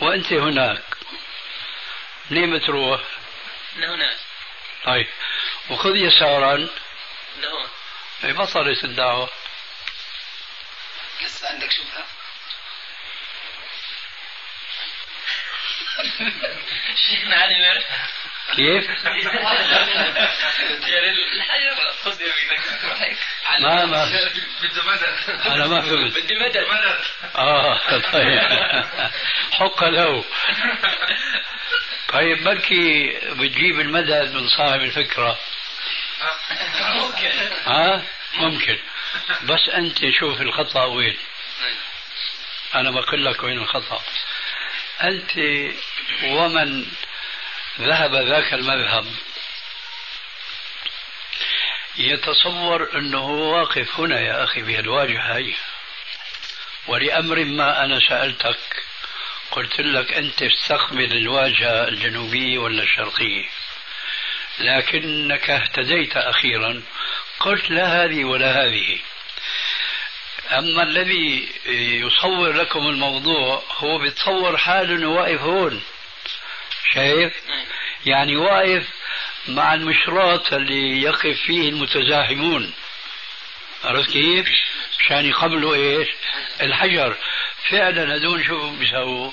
وأنت 0.01 0.33
هناك 0.33 0.83
ليه 2.29 2.45
بتروح؟ 2.45 3.01
لهناك 3.77 4.17
طيب 4.85 5.07
وخذ 5.69 5.95
يسارا 5.95 6.67
لهون 7.41 7.67
أي 8.23 8.33
بطلت 8.33 8.83
الدعوة 8.83 9.29
لسه 11.25 11.47
عندك 11.49 11.69
شبهة 11.71 12.05
شيخنا 17.07 17.35
علي 17.35 17.83
كيف؟ 18.55 18.91
خذ 22.03 22.21
يمينك 22.21 22.61
ما 23.61 23.85
ما 23.85 24.05
بده 24.61 24.83
مدد. 24.83 25.29
أنا 25.45 25.67
ما 25.67 25.81
فهمت. 25.81 26.17
بدي 26.17 26.35
مدد. 26.35 26.65
آه 27.35 27.77
طيب. 28.11 28.39
حق 29.51 29.83
له. 29.83 30.25
طيب 32.09 32.43
بركي 32.43 33.07
بتجيب 33.29 33.79
المدد 33.79 34.31
من 34.33 34.47
صاحب 34.57 34.81
الفكرة؟ 34.81 35.39
ممكن. 36.79 37.31
ها؟ 37.65 38.03
ممكن. 38.33 38.79
بس 39.43 39.69
أنت 39.69 40.09
شوف 40.19 40.41
الخطأ 40.41 40.83
وين. 40.85 41.17
أنا 42.75 42.91
بقول 42.91 43.25
لك 43.25 43.43
وين 43.43 43.57
الخطأ. 43.57 44.03
أنت 45.03 45.31
ومن 46.23 46.85
ذهب 47.79 48.15
ذاك 48.15 48.53
المذهب 48.53 49.05
يتصور 51.97 52.89
أنه 52.95 53.25
واقف 53.25 53.99
هنا 53.99 54.19
يا 54.19 54.43
أخي 54.43 54.63
في 54.63 54.79
الواجهة 54.79 55.37
هي 55.37 55.53
ولأمر 56.87 57.45
ما 57.45 57.85
أنا 57.85 57.99
سألتك 58.09 58.83
قلت 59.51 59.79
لك 59.81 60.13
أنت 60.13 60.41
استقبل 60.41 61.17
الواجهة 61.17 61.87
الجنوبية 61.87 62.57
ولا 62.57 62.83
الشرقية؟ 62.83 63.45
لكنك 64.61 65.49
اهتديت 65.49 66.17
أخيرا 66.17 66.81
قلت 67.39 67.71
لا 67.71 68.03
هذه 68.03 68.23
ولا 68.23 68.65
هذه 68.65 68.99
أما 70.51 70.83
الذي 70.83 71.49
يصور 72.05 72.51
لكم 72.51 72.87
الموضوع 72.87 73.63
هو 73.77 73.97
بيتصور 73.97 74.57
حاله 74.57 75.07
واقف 75.07 75.41
هون 75.41 75.81
شايف 76.93 77.33
يعني 78.05 78.35
واقف 78.37 78.87
مع 79.47 79.73
المشراط 79.73 80.53
اللي 80.53 81.01
يقف 81.01 81.41
فيه 81.45 81.69
المتزاحمون 81.69 82.73
عرفت 83.83 84.11
كيف؟ 84.11 84.47
مشان 84.99 85.25
يقبلوا 85.25 85.75
إيش؟ 85.75 86.09
الحجر 86.61 87.15
فعلا 87.69 88.15
هذول 88.15 88.45
شو 88.45 88.69
بيسووا؟ 88.69 89.31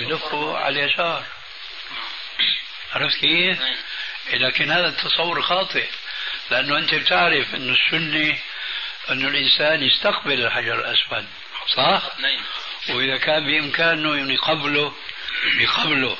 بدقوا 0.00 0.58
على 0.58 0.84
اليسار 0.84 1.24
عرفت 2.94 3.16
كيف؟ 3.20 3.58
لكن 4.32 4.70
هذا 4.70 4.88
التصور 4.88 5.42
خاطئ 5.42 5.86
لأنه 6.50 6.78
أنت 6.78 6.94
بتعرف 6.94 7.54
أن 7.54 7.70
السنة 7.74 8.38
أن 9.10 9.26
الإنسان 9.26 9.82
يستقبل 9.82 10.46
الحجر 10.46 10.80
الأسود 10.80 11.26
صح؟ 11.76 12.02
نعم. 12.18 12.96
وإذا 12.96 13.16
كان 13.16 13.46
بإمكانه 13.46 14.32
يقبله 14.32 14.92
بقبله 15.58 16.16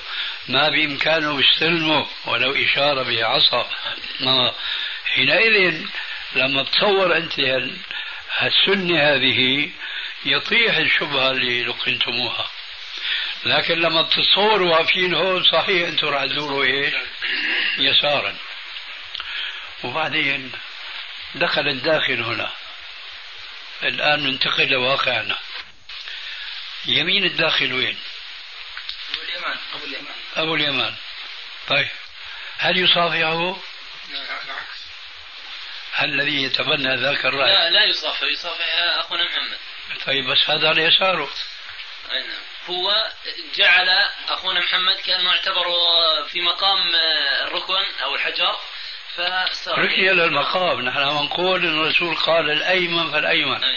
ما 0.48 0.68
بإمكانه 0.68 1.40
يستلمه 1.40 2.06
ولو 2.26 2.54
إشارة 2.64 3.02
بعصا. 3.02 3.70
ما 4.20 4.54
حينئذ 5.14 5.86
لما 6.36 6.62
تصور 6.62 7.16
أنت 7.16 7.38
السنة 8.42 9.02
هذه 9.02 9.70
يطيح 10.24 10.76
الشبهة 10.76 11.30
اللي 11.30 11.64
لقنتموها. 11.64 12.50
لكن 13.46 13.74
لما 13.78 14.02
تتصوروا 14.02 14.76
واقفين 14.76 15.14
هون 15.14 15.44
صحيح 15.44 15.88
أنتم 15.88 16.06
راح 16.06 16.24
تزوروا 16.24 16.64
إيش؟ 16.64 16.94
يسارا. 17.78 18.36
وبعدين 19.84 20.52
دخل 21.34 21.68
الداخل 21.68 22.22
هنا. 22.22 22.52
الآن 23.82 24.22
ننتقل 24.22 24.68
لواقعنا. 24.68 25.38
يمين 26.86 27.24
الداخل 27.24 27.72
وين؟ 27.72 27.98
أبو 29.12 29.22
اليمان 29.22 29.58
أبو 29.74 29.84
اليمان. 29.84 30.14
أبو 30.36 30.54
اليمان. 30.54 30.94
طيب. 31.68 31.88
هل 32.58 32.78
يصافحه؟ 32.78 33.56
العكس 34.10 34.86
هل 35.92 36.20
الذي 36.20 36.42
يتبنى 36.42 36.96
ذاك 36.96 37.26
الرأي؟ 37.26 37.52
لا 37.52 37.70
لا 37.70 37.84
يصافح 37.84 38.22
يصافح 38.22 38.64
أخونا 38.98 39.24
محمد. 39.24 39.58
طيب 40.06 40.30
بس 40.30 40.50
هذا 40.50 40.68
على 40.68 40.82
يساره. 40.82 41.30
أي 42.12 42.22
نعم. 42.22 42.55
هو 42.68 43.10
جعل 43.54 43.88
أخونا 44.28 44.60
محمد 44.60 44.94
كأنه 44.94 45.30
اعتبره 45.30 45.74
في 46.32 46.40
مقام 46.40 46.94
الركن 47.46 47.84
أو 48.02 48.14
الحجر 48.14 48.56
فصار 49.16 49.78
رقي 49.78 50.08
للمقام 50.08 50.80
نحن 50.80 50.98
نقول 50.98 51.64
إن 51.64 51.80
الرسول 51.80 52.16
قال 52.16 52.50
الأيمن 52.50 53.12
فالأيمن. 53.12 53.60
نعم 53.60 53.76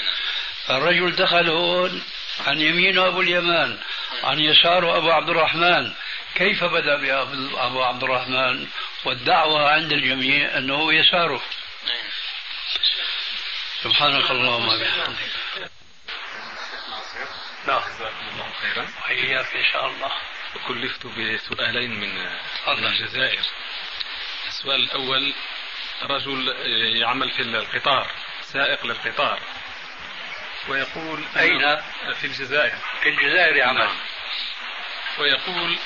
فالرجل 0.66 1.16
دخل 1.16 1.50
هون 1.50 2.04
عن 2.48 2.62
يمينه 2.62 3.08
أبو 3.08 3.22
اليمان 3.22 3.80
عن 4.24 4.40
يساره 4.40 4.98
أبو 4.98 5.12
عبد 5.12 5.30
الرحمن. 5.30 5.94
كيف 6.36 6.64
بدأ 6.64 6.96
بأبو 6.96 7.84
عبد 7.84 8.04
الرحمن؟ 8.04 8.68
والدعوة 9.06 9.72
عند 9.72 9.92
الجميع 9.92 10.58
أنه 10.58 10.94
يساره. 10.94 11.42
أي 11.90 11.94
نعم. 11.94 12.10
سبحانك 13.84 14.32
اللهم 14.32 14.68
وبحمدك. 14.68 15.20
نعم. 17.68 17.82
الله 18.00 18.12
خيرا. 18.62 18.88
وإياك 19.04 19.56
إن 19.56 19.64
شاء 19.74 19.88
الله. 19.88 20.12
كلفت 20.68 21.08
بسؤالين 21.08 22.00
من 22.00 22.30
الجزائر. 22.68 23.44
السؤال 24.48 24.84
الأول 24.84 25.34
رجل 26.04 26.56
يعمل 26.96 27.32
في 27.32 27.42
القطار 27.42 28.12
سائق 28.42 28.86
للقطار 28.86 29.40
ويقول 30.68 31.24
أين؟ 31.38 31.76
في 32.14 32.24
الجزائر. 32.24 32.78
في 33.02 33.10
الجزائر 33.10 33.56
يعمل. 33.56 33.80
نعم. 33.80 33.98
ويقول 35.20 35.78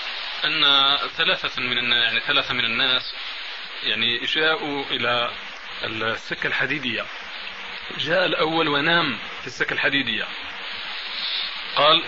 أن 0.45 0.97
ثلاثة 1.17 1.61
من 1.61 1.78
الناس 1.78 2.03
يعني 2.03 2.19
ثلاثة 2.19 2.53
من 2.53 2.65
الناس 2.65 3.15
يعني 3.84 4.17
جاءوا 4.26 4.86
إلى 4.86 5.32
السكة 5.84 6.47
الحديدية. 6.47 7.05
جاء 7.97 8.26
الأول 8.26 8.67
ونام 8.67 9.19
في 9.41 9.47
السكة 9.47 9.74
الحديدية. 9.74 10.28
قال 11.76 12.03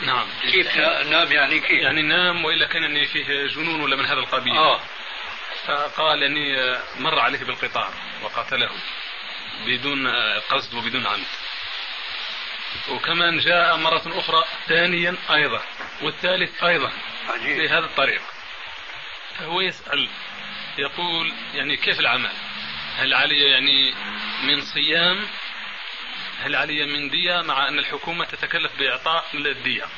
نعم. 0.00 0.26
كيف؟ 0.52 0.76
نام 1.06 1.32
يعني 1.32 1.60
كيف؟ 1.60 1.70
يعني 1.70 2.02
نام 2.02 2.44
وإلا 2.44 2.66
كان 2.66 2.82
يعني 2.82 3.06
فيه 3.06 3.46
جنون 3.46 3.80
ولا 3.80 3.96
من 3.96 4.04
هذا 4.04 4.20
القبيل. 4.20 4.56
آه. 4.56 4.80
فقال 5.66 6.22
إني 6.22 6.78
مر 6.98 7.18
عليه 7.18 7.38
بالقطار 7.38 7.92
وقتله 8.22 8.70
بدون 9.66 10.08
قصد 10.38 10.74
وبدون 10.74 11.06
عمد. 11.06 11.26
وكمان 12.88 13.38
جاء 13.38 13.76
مرة 13.76 14.02
أخرى 14.06 14.44
ثانيا 14.66 15.16
أيضا 15.30 15.62
والثالث 16.02 16.64
أيضا 16.64 16.92
عجيب. 17.28 17.58
بهذا 17.60 17.84
الطريق. 17.84 18.22
فهو 19.38 19.60
يسأل 19.60 20.08
يقول 20.78 21.32
يعني 21.54 21.76
كيف 21.76 22.00
العمل؟ 22.00 22.32
هل 22.96 23.14
علي 23.14 23.50
يعني 23.50 23.94
من 24.42 24.60
صيام 24.60 25.26
هل 26.38 26.56
علي 26.56 26.86
من 26.86 27.10
دية 27.10 27.42
مع 27.42 27.68
أن 27.68 27.78
الحكومة 27.78 28.24
تتكلف 28.24 28.72
بإعطاء 28.78 29.24
الدية؟ 29.34 29.88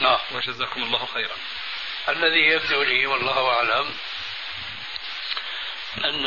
نعم 0.00 0.18
وجزاكم 0.32 0.82
الله 0.82 1.06
خيرا. 1.06 1.36
الذي 2.08 2.40
يبدو 2.40 2.82
لي 2.82 3.06
والله 3.06 3.48
أعلم 3.48 3.94
أن 6.04 6.26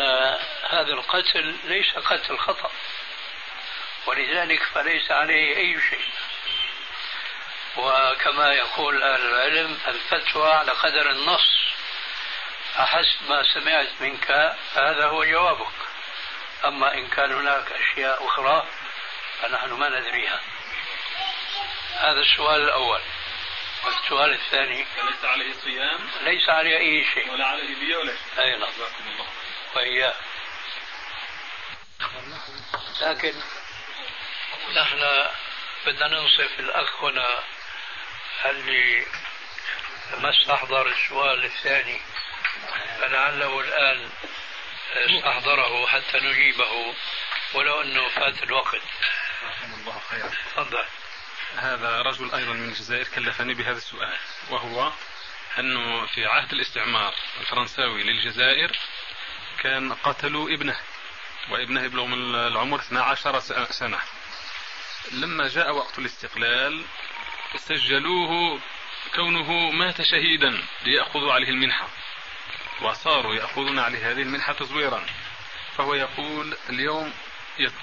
هذا 0.69 0.93
القتل 0.93 1.55
ليس 1.63 1.93
قتل 1.95 2.37
خطأ 2.37 2.71
ولذلك 4.05 4.63
فليس 4.63 5.11
عليه 5.11 5.57
أي 5.57 5.81
شيء. 5.89 6.07
وكما 7.77 8.53
يقول 8.53 9.03
أهل 9.03 9.21
العلم 9.21 9.79
الفتوى 9.87 10.51
على 10.51 10.71
قدر 10.71 11.11
النص. 11.11 11.57
فحسب 12.75 13.29
ما 13.29 13.43
سمعت 13.53 13.89
منك 14.01 14.55
فهذا 14.73 15.05
هو 15.05 15.23
جوابك. 15.23 15.73
أما 16.65 16.93
إن 16.93 17.07
كان 17.07 17.31
هناك 17.31 17.71
أشياء 17.71 18.27
أخرى 18.27 18.67
فنحن 19.41 19.69
ما 19.73 19.89
ندريها 19.89 20.41
هذا 21.97 22.19
السؤال 22.19 22.61
الأول. 22.61 23.01
والسؤال 23.85 24.33
الثاني. 24.33 24.85
فليس 24.85 25.25
عليه 25.25 25.53
صيام؟ 25.53 26.09
ليس 26.23 26.49
عليه 26.49 26.77
أي 26.77 27.05
شيء. 27.13 27.31
ولا 27.31 27.45
عليه 27.45 27.75
دية 27.75 27.97
ولا 27.97 28.13
شيء. 28.13 28.43
أي 28.43 28.57
نعم. 28.57 28.69
وإياه 29.75 30.13
لكن 33.01 33.33
نحن 34.75 35.25
بدنا 35.85 36.07
ننصف 36.07 36.59
الأخ 36.59 37.03
هنا 37.03 37.43
اللي 38.45 39.05
ما 40.17 40.29
استحضر 40.29 40.87
السؤال 40.87 41.45
الثاني. 41.45 42.01
فلعله 42.99 43.59
الآن 43.59 44.09
استحضره 44.93 45.87
حتى 45.87 46.19
نجيبه 46.19 46.95
ولو 47.53 47.81
أنه 47.81 48.09
فات 48.09 48.43
الوقت. 48.43 48.81
الله 49.87 49.99
خيرا. 50.09 50.29
تفضل. 50.55 50.83
هذا 51.57 52.01
رجل 52.01 52.33
أيضا 52.35 52.53
من 52.53 52.69
الجزائر 52.69 53.07
كلفني 53.07 53.53
بهذا 53.53 53.77
السؤال 53.77 54.17
وهو 54.49 54.91
أنه 55.59 56.05
في 56.05 56.25
عهد 56.25 56.51
الاستعمار 56.53 57.13
الفرنساوي 57.39 58.03
للجزائر 58.03 58.71
كان 59.63 59.93
قتلوا 59.93 60.49
ابنه 60.49 60.79
وابنه 61.51 61.81
يبلغ 61.83 62.05
من 62.05 62.35
العمر 62.35 62.79
12 62.79 63.39
س- 63.39 63.53
سنة. 63.79 63.99
لما 65.11 65.47
جاء 65.47 65.75
وقت 65.75 65.99
الاستقلال 65.99 66.85
سجلوه 67.55 68.59
كونه 69.15 69.71
مات 69.71 70.01
شهيدا 70.01 70.63
ليأخذوا 70.85 71.33
عليه 71.33 71.49
المنحة. 71.49 71.87
وصاروا 72.81 73.35
يأخذون 73.35 73.79
عليه 73.79 74.11
هذه 74.11 74.21
المنحة 74.21 74.53
تزويرا. 74.53 75.05
فهو 75.77 75.93
يقول 75.93 76.57
اليوم 76.69 77.13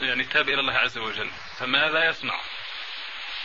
يعني 0.00 0.24
تاب 0.24 0.48
إلى 0.48 0.60
الله 0.60 0.72
عز 0.72 0.98
وجل 0.98 1.30
فماذا 1.58 2.04
يصنع؟ 2.04 2.40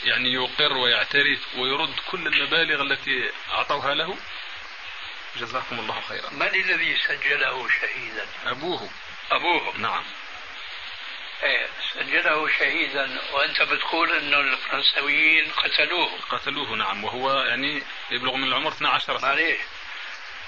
يعني 0.03 0.33
يقر 0.33 0.77
ويعترف 0.77 1.55
ويرد 1.55 1.95
كل 2.11 2.27
المبالغ 2.27 2.81
التي 2.81 3.31
أعطوها 3.51 3.93
له؟ 3.93 4.17
جزاكم 5.37 5.79
الله 5.79 6.01
خيرا. 6.01 6.29
من 6.29 6.47
الذي 6.47 6.97
سجله 6.97 7.69
شهيدا؟ 7.69 8.27
أبوه. 8.45 8.89
أبوه. 9.31 9.77
نعم. 9.77 10.03
إيه 11.43 11.67
سجله 11.93 12.47
شهيدا 12.47 13.21
وأنت 13.33 13.61
بتقول 13.61 14.11
إنه 14.11 14.39
الفرنساويين 14.39 15.51
قتلوه. 15.51 16.11
قتلوه 16.29 16.75
نعم. 16.75 17.03
وهو 17.03 17.41
يعني 17.41 17.83
يبلغ 18.11 18.35
من 18.35 18.47
العمر 18.47 18.71
12 18.71 19.17
سنة. 19.17 19.27
معليش. 19.27 19.59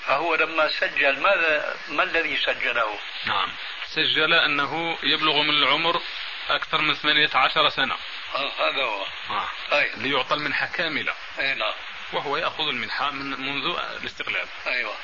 فهو 0.05 0.35
لما 0.35 0.67
سجل 0.67 1.19
ماذا 1.19 1.77
ما 1.89 2.03
الذي 2.03 2.37
سجله؟ 2.37 2.99
نعم. 3.25 3.51
سجل 3.95 4.33
أنه 4.33 4.97
يبلغ 5.03 5.41
من 5.41 5.49
العمر 5.49 6.01
أكثر 6.49 6.81
من 6.81 6.93
18 6.93 7.69
سنة. 7.69 7.95
آه 8.35 8.51
هذا 8.59 8.83
هو. 8.83 9.05
آه. 9.29 9.49
طيب 9.71 9.97
ليعطى 9.97 10.33
المنحة 10.33 10.65
كاملة. 10.67 11.13
أي 11.39 11.53
نعم. 11.53 11.73
وهو 12.13 12.37
يأخذ 12.37 12.67
المنحة 12.67 13.11
من 13.11 13.29
منذ 13.29 13.77
الاستقلال. 14.01 14.47
أيوه. 14.67 14.95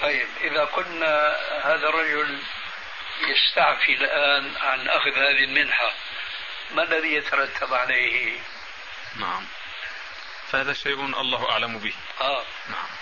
طيب 0.00 0.28
إذا 0.40 0.64
كنا 0.64 1.36
هذا 1.64 1.88
الرجل 1.88 2.38
يستعفي 3.28 3.94
الآن 3.94 4.56
عن 4.56 4.88
أخذ 4.88 5.18
هذه 5.18 5.44
المنحة 5.44 5.92
ما 6.70 6.82
الذي 6.82 7.14
يترتب 7.14 7.74
عليه؟ 7.74 8.38
نعم. 9.16 9.46
فهذا 10.50 10.72
شيء 10.72 11.20
الله 11.20 11.50
أعلم 11.50 11.78
به. 11.78 11.94
آه. 12.20 12.44
نعم. 12.68 12.95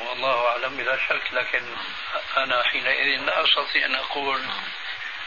والله 0.00 0.48
أعلم 0.48 0.76
بلا 0.76 0.96
شك 1.08 1.22
لكن 1.32 1.62
أنا 2.36 2.62
حينئذ 2.62 3.20
لا 3.20 3.44
أستطيع 3.44 3.86
أن 3.86 3.94
أقول 3.94 4.42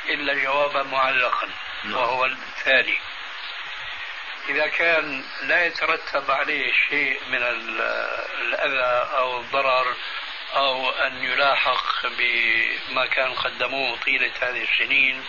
إلا 0.09 0.34
جوابا 0.43 0.84
معلقا 0.84 1.49
نعم. 1.84 1.95
وهو 1.95 2.26
التالي 2.26 2.97
إذا 4.49 4.67
كان 4.67 5.26
لا 5.41 5.65
يترتب 5.65 6.32
عليه 6.32 6.72
شيء 6.89 7.22
من 7.30 7.43
ال- 7.43 7.82
الأذى 8.41 9.17
أو 9.17 9.39
الضرر 9.39 9.95
أو 10.55 10.89
أن 10.89 11.24
يلاحق 11.24 12.07
بما 12.07 13.05
كان 13.05 13.34
قدموه 13.34 13.97
طيلة 14.05 14.32
هذه 14.41 14.63
السنين 14.74 15.26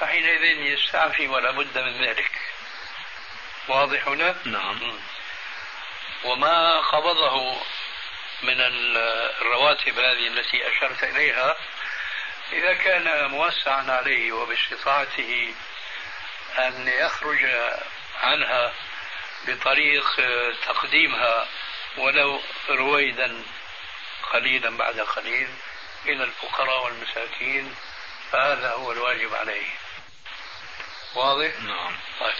فحينئذ 0.00 0.42
يستعفي 0.44 1.28
ولا 1.28 1.50
بد 1.50 1.78
من 1.78 2.04
ذلك. 2.04 2.30
واضح 3.68 4.08
هنا؟ 4.08 4.36
نعم. 4.44 4.98
وما 6.24 6.80
قبضه 6.80 7.56
من 8.42 8.60
ال- 8.60 8.96
الرواتب 9.40 9.98
هذه 9.98 10.26
التي 10.26 10.68
أشرت 10.68 11.04
إليها 11.04 11.56
إذا 12.52 12.72
كان 12.74 13.30
موسعا 13.30 13.92
عليه 13.92 14.32
وباستطاعته 14.32 15.54
أن 16.58 16.88
يخرج 16.88 17.44
عنها 18.22 18.72
بطريق 19.48 20.06
تقديمها 20.66 21.48
ولو 21.96 22.40
رويدا 22.68 23.42
قليلا 24.32 24.76
بعد 24.76 25.00
قليل 25.00 25.48
إلى 26.06 26.24
الفقراء 26.24 26.84
والمساكين 26.84 27.74
فهذا 28.32 28.70
هو 28.72 28.92
الواجب 28.92 29.34
عليه. 29.34 29.66
واضح؟ 31.14 31.60
نعم. 31.60 31.96
طيب. 32.20 32.34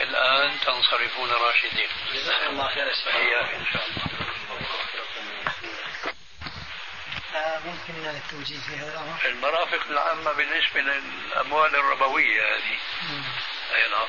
الآن 0.00 0.60
تنصرفون 0.60 1.30
راشدين. 1.30 1.88
جزاك 2.12 2.42
الله 2.48 2.68
خير 2.68 2.86
إياك 3.14 3.54
إن 3.54 3.66
شاء 3.72 3.86
الله. 3.86 4.27
ممكن 7.64 8.08
التوجيه 8.08 8.58
في 8.60 8.76
هذا 8.76 8.92
الأمر؟ 8.92 9.18
المرافق 9.24 9.86
العامة 9.90 10.32
بالنسبة 10.32 10.80
للأموال 10.80 11.76
الربوية 11.76 12.56
هذه. 12.56 12.78
أي 13.74 13.88
نعم. 13.90 14.08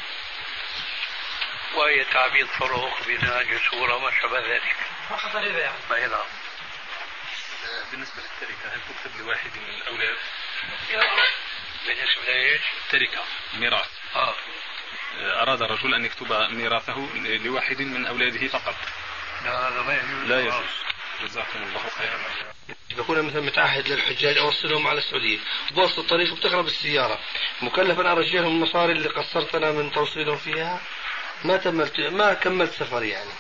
وهي 1.76 2.06
تعبيد 2.06 2.48
طرق 2.60 3.04
بناء 3.08 3.44
جسور 3.44 3.92
وما 3.92 4.12
شابه 4.22 4.40
ذلك. 4.40 4.76
فقط 5.10 5.36
الربا 5.36 5.60
يعني 5.60 5.78
أي 5.94 6.08
نعم. 6.08 6.28
بالنسبة 7.92 8.22
للتركة 8.22 8.74
هل 8.74 8.80
تكتب 8.90 9.20
لواحد 9.20 9.52
من 9.58 9.70
الأولاد 9.70 10.18
بالنسبة 11.86 12.22
لإيش؟ 12.28 12.62
تركة 12.92 13.24
ميراث. 13.54 13.90
آه. 14.16 14.36
أراد 15.20 15.62
الرجل 15.62 15.94
أن 15.94 16.06
يكتب 16.06 16.34
ميراثه 16.34 17.10
لواحد 17.16 17.82
من 17.82 18.06
أولاده 18.06 18.48
فقط. 18.48 18.76
لا 19.46 19.68
هذا 19.68 19.82
ما 19.82 19.94
يجوز. 19.94 20.30
لا 20.30 20.40
يجوز. 20.40 20.70
جزاكم 21.24 21.64
الله 21.64 21.90
خيرا. 21.98 22.20
بكون 22.98 23.22
مثلا 23.22 23.42
متعهد 23.42 23.88
للحجاج 23.88 24.38
اوصلهم 24.38 24.88
على 24.88 24.98
السعودية 24.98 25.40
بوسط 25.72 26.00
الطريق 26.00 26.34
وبتقرب 26.34 26.66
السيارة. 26.66 27.20
مكلف 27.62 28.00
أنا 28.00 28.12
ارجع 28.12 28.40
لهم 28.40 28.56
المصاري 28.56 28.92
اللي 28.92 29.10
قصرت 29.10 29.56
أنا 29.56 29.72
من 29.72 29.92
توصيلهم 29.92 30.38
فيها. 30.38 30.82
ما 31.44 31.58
تملت 31.58 32.00
ما 32.00 32.34
كملت 32.34 32.72
سفري 32.72 33.10
يعني. 33.10 33.32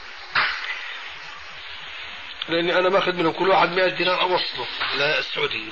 لأني 2.49 2.77
أنا 2.79 2.89
باخذ 2.89 3.11
منهم 3.11 3.31
كل 3.31 3.49
واحد 3.49 3.69
100 3.69 3.87
دينار 3.87 4.21
اوصله 4.21 4.67
للسعوديه 4.95 5.71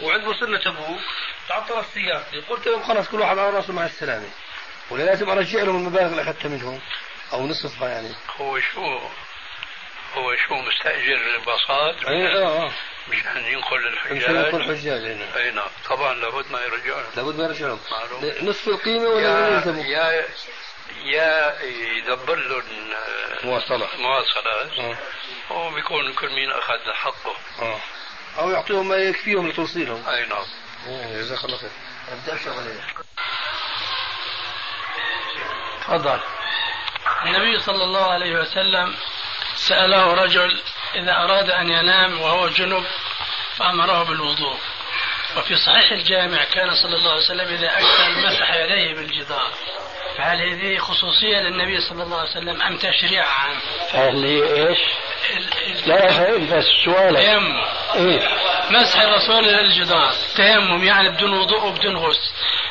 وعند 0.00 0.26
وصلنا 0.26 0.58
تبوك 0.58 1.00
تعطلت 1.48 1.86
سيارتي 1.94 2.40
قلت 2.40 2.66
لهم 2.66 2.82
خلاص 2.82 3.08
كل 3.08 3.20
واحد 3.20 3.38
على 3.38 3.50
رأسه 3.50 3.72
مع 3.72 3.84
السلامة. 3.84 4.28
ولا 4.90 5.02
لازم 5.02 5.30
أرجع 5.30 5.62
لهم 5.62 5.76
المبالغ 5.76 6.06
اللي 6.06 6.22
أخذتها 6.22 6.48
منهم. 6.48 6.80
أو 7.32 7.46
نصفها 7.46 7.88
يعني. 7.88 8.14
هو 8.36 8.60
شو؟ 8.60 8.98
هو 10.16 10.36
شو 10.36 10.54
مستأجر 10.54 11.38
باصات 11.46 12.04
اي 12.04 12.26
آه 12.26 12.66
آه. 12.66 12.72
مشان 13.08 13.44
ينقل 13.44 13.92
مشان 14.10 14.46
يكون 14.46 14.60
الحجاج 14.60 14.78
حجاج 14.78 15.04
هنا 15.12 15.36
إي 15.36 15.50
نعم. 15.50 15.68
طبعا 15.88 16.14
لابد 16.14 16.52
ما 16.52 16.60
يرجعون. 16.60 17.04
لابد 17.16 17.36
ما 17.38 17.44
يرجعهم 17.44 17.80
معلوم. 17.90 18.48
نصف 18.48 18.68
القيمة 18.68 19.08
ولا 19.08 19.22
يا 19.22 19.56
يلزموا 19.56 19.84
يا 19.84 20.26
يا 21.04 21.62
يدبر 21.96 22.34
لهم 22.34 22.62
آه، 22.92 23.46
مواصلات 23.98 24.78
آه. 24.78 24.96
هو 25.48 25.70
بيكون 25.70 26.12
كل 26.12 26.28
مين 26.28 26.50
أخذ 26.50 26.92
حقه. 26.92 27.36
آه. 27.62 27.80
أو 28.38 28.50
يعطيهم 28.50 28.88
ما 28.88 28.96
يكفيهم 28.96 29.48
لتوصيلهم. 29.48 30.08
إي 30.08 30.26
نعم. 30.26 30.44
إيه، 30.86 31.18
جزاك 31.18 31.44
الله 31.44 31.56
خير. 31.56 31.70
تفضل. 35.80 36.20
النبي 37.24 37.58
صلى 37.58 37.84
الله 37.84 38.12
عليه 38.12 38.40
وسلم 38.40 38.94
سأله 39.56 40.14
رجل 40.14 40.62
إذا 40.94 41.12
أراد 41.12 41.50
أن 41.50 41.68
ينام 41.68 42.20
وهو 42.20 42.48
جنب 42.48 42.84
فأمره 43.56 44.02
بالوضوء. 44.02 44.58
وفي 45.36 45.56
صحيح 45.56 45.92
الجامع 45.92 46.44
كان 46.44 46.74
صلى 46.74 46.96
الله 46.96 47.10
عليه 47.10 47.24
وسلم 47.24 47.48
إذا 47.54 47.78
أكل 47.78 48.26
مسح 48.26 48.54
يديه 48.54 48.94
بالجدار. 48.94 49.52
فهل 50.16 50.40
هذه 50.48 50.78
خصوصية 50.78 51.40
للنبي 51.40 51.80
صلى 51.80 52.02
الله 52.02 52.18
عليه 52.18 52.30
وسلم 52.30 52.62
أم 52.62 52.76
تشريع 52.76 53.24
عام؟ 53.26 53.56
فهل 53.92 54.24
هي؟ 54.24 54.38
ال- 54.38 54.76
ال- 55.36 55.88
لا 55.88 56.08
فهم 56.08 56.46
بس 56.58 56.64
سؤالك 56.84 57.18
تيمم. 57.18 57.62
إيه. 57.94 58.28
مسح 58.70 59.00
الرسول 59.00 59.44
للجدار 59.44 60.12
تيمم 60.36 60.84
يعني 60.84 61.08
بدون 61.08 61.32
وضوء 61.38 61.64
وبدون 61.66 61.96
غسل 61.96 62.20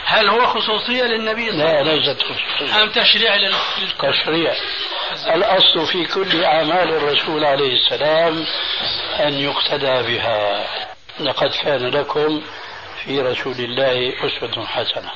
هل 0.05 0.29
هو 0.29 0.45
خصوصية 0.45 1.03
للنبي 1.03 1.51
صلى 1.51 1.53
الله 1.61 1.71
لا 1.71 1.77
عليه 1.79 1.91
وسلم؟ 1.91 1.99
ليست 2.13 2.21
خصوصية. 2.23 2.83
أم 2.83 2.89
تشريع. 2.89 3.35
لل- 3.35 3.55
تشريع. 3.99 4.53
الأصل 5.35 5.87
في 5.91 6.05
كل 6.05 6.43
أعمال 6.43 6.89
الرسول 6.93 7.45
عليه 7.45 7.73
السلام 7.73 8.45
أن 9.19 9.33
يقتدى 9.33 10.15
بها. 10.15 10.65
لقد 11.19 11.49
كان 11.63 11.87
لكم 11.89 12.41
في 13.05 13.21
رسول 13.21 13.55
الله 13.59 14.13
أسوة 14.25 14.65
حسنة. 14.65 15.11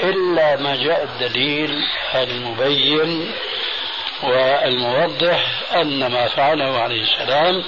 إلا 0.00 0.56
ما 0.56 0.76
جاء 0.76 1.04
الدليل 1.04 1.86
المبين 2.14 3.32
والموضح 4.22 5.62
أن 5.74 6.06
ما 6.06 6.28
فعله 6.28 6.78
عليه 6.78 7.02
السلام 7.02 7.64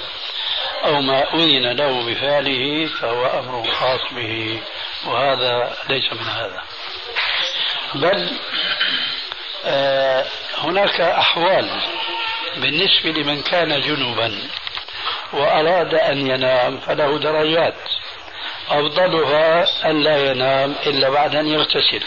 أو 0.85 1.01
ما 1.01 1.33
أذن 1.33 1.71
له 1.71 2.05
بفعله 2.05 2.85
فهو 3.01 3.25
أمر 3.25 3.71
خاص 3.71 4.13
به 4.13 4.61
وهذا 5.05 5.77
ليس 5.89 6.13
من 6.13 6.27
هذا. 6.27 6.61
بل 7.95 8.29
آه، 9.65 10.25
هناك 10.57 11.01
أحوال 11.01 11.69
بالنسبة 12.57 13.11
لمن 13.11 13.41
كان 13.41 13.81
جنوبا 13.81 14.39
وأراد 15.33 15.93
أن 15.93 16.27
ينام 16.27 16.77
فله 16.77 17.19
درجات. 17.19 17.75
أفضلها 18.69 19.65
أن 19.89 20.03
لا 20.03 20.31
ينام 20.31 20.75
إلا 20.85 21.09
بعد 21.09 21.35
أن 21.35 21.47
يغتسل. 21.47 22.03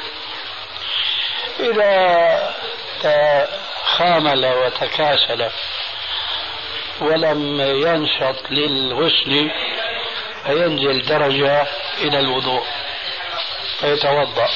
إذا 1.61 2.55
خامل 3.85 4.47
وتكاسل 4.47 5.51
ولم 7.01 7.61
ينشط 7.61 8.51
للغسل 8.51 9.51
فينزل 10.47 11.07
درجة 11.07 11.67
إلى 11.99 12.19
الوضوء 12.21 12.65
فيتوضأ. 13.81 14.49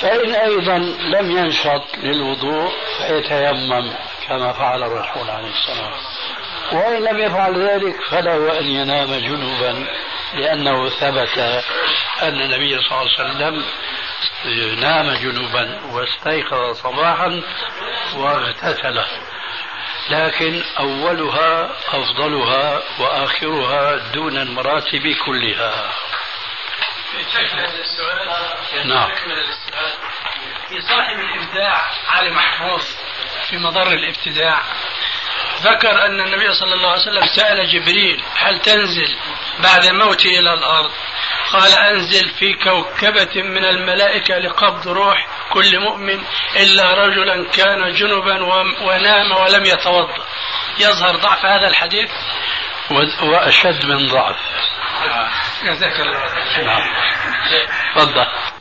فإن 0.00 0.34
أيضا 0.34 0.78
لم 0.78 1.38
ينشط 1.38 1.82
للوضوء 1.96 2.72
فيتيمم 2.98 3.92
كما 4.28 4.52
فعل 4.52 4.82
الرسول 4.82 5.30
عليه 5.30 5.50
السلام 5.50 5.92
وإن 6.72 7.04
لم 7.04 7.18
يفعل 7.18 7.68
ذلك 7.68 7.96
فله 8.10 8.58
أن 8.60 8.64
ينام 8.64 9.14
جنوبا 9.14 9.86
لأنه 10.34 10.88
ثبت 10.88 11.38
أن 12.22 12.40
النبي 12.40 12.82
صلى 12.82 12.90
الله 13.00 13.18
عليه 13.18 13.34
وسلم 13.34 13.64
نام 14.80 15.10
جنوبا 15.14 15.80
واستيقظ 15.92 16.76
صباحا 16.76 17.42
واغتسل. 18.14 19.04
لكن 20.10 20.62
أولها 20.78 21.70
أفضلها 21.88 22.82
وآخرها 23.00 23.96
دون 24.12 24.36
المراتب 24.36 25.14
كلها. 25.26 25.92
نعم. 28.84 29.10
في 30.68 30.80
صاحب 30.80 31.18
الإبداع 31.20 31.82
علي 32.08 32.30
محفوظ 32.30 32.82
في 33.50 33.58
مضر 33.58 33.92
الإبتداع. 33.92 34.62
ذكر 35.62 36.06
أن 36.06 36.20
النبي 36.20 36.52
صلى 36.54 36.74
الله 36.74 36.90
عليه 36.90 37.02
وسلم 37.02 37.26
سأل 37.26 37.68
جبريل 37.72 38.22
هل 38.36 38.60
تنزل 38.60 39.16
بعد 39.58 39.86
موتي 39.86 40.28
إلى 40.38 40.54
الأرض؟ 40.54 40.90
قال 41.52 41.72
أنزل 41.72 42.28
في 42.28 42.54
كوكبة 42.54 43.42
من 43.42 43.64
الملائكة 43.64 44.38
لقبض 44.38 44.88
روح 44.88 45.26
كل 45.52 45.80
مؤمن 45.80 46.20
إلا 46.56 46.94
رجلا 46.94 47.50
كان 47.50 47.92
جنبا 47.92 48.42
ونام 48.82 49.32
ولم 49.32 49.64
يتوضأ. 49.64 50.24
يظهر 50.80 51.16
ضعف 51.16 51.44
هذا 51.44 51.68
الحديث؟ 51.68 52.10
وأشد 53.22 53.86
من 53.86 54.06
ضعف. 54.06 54.36
جزاك 55.64 56.00
الله 56.00 56.64
نعم. 56.64 56.82
تفضل. 57.96 58.57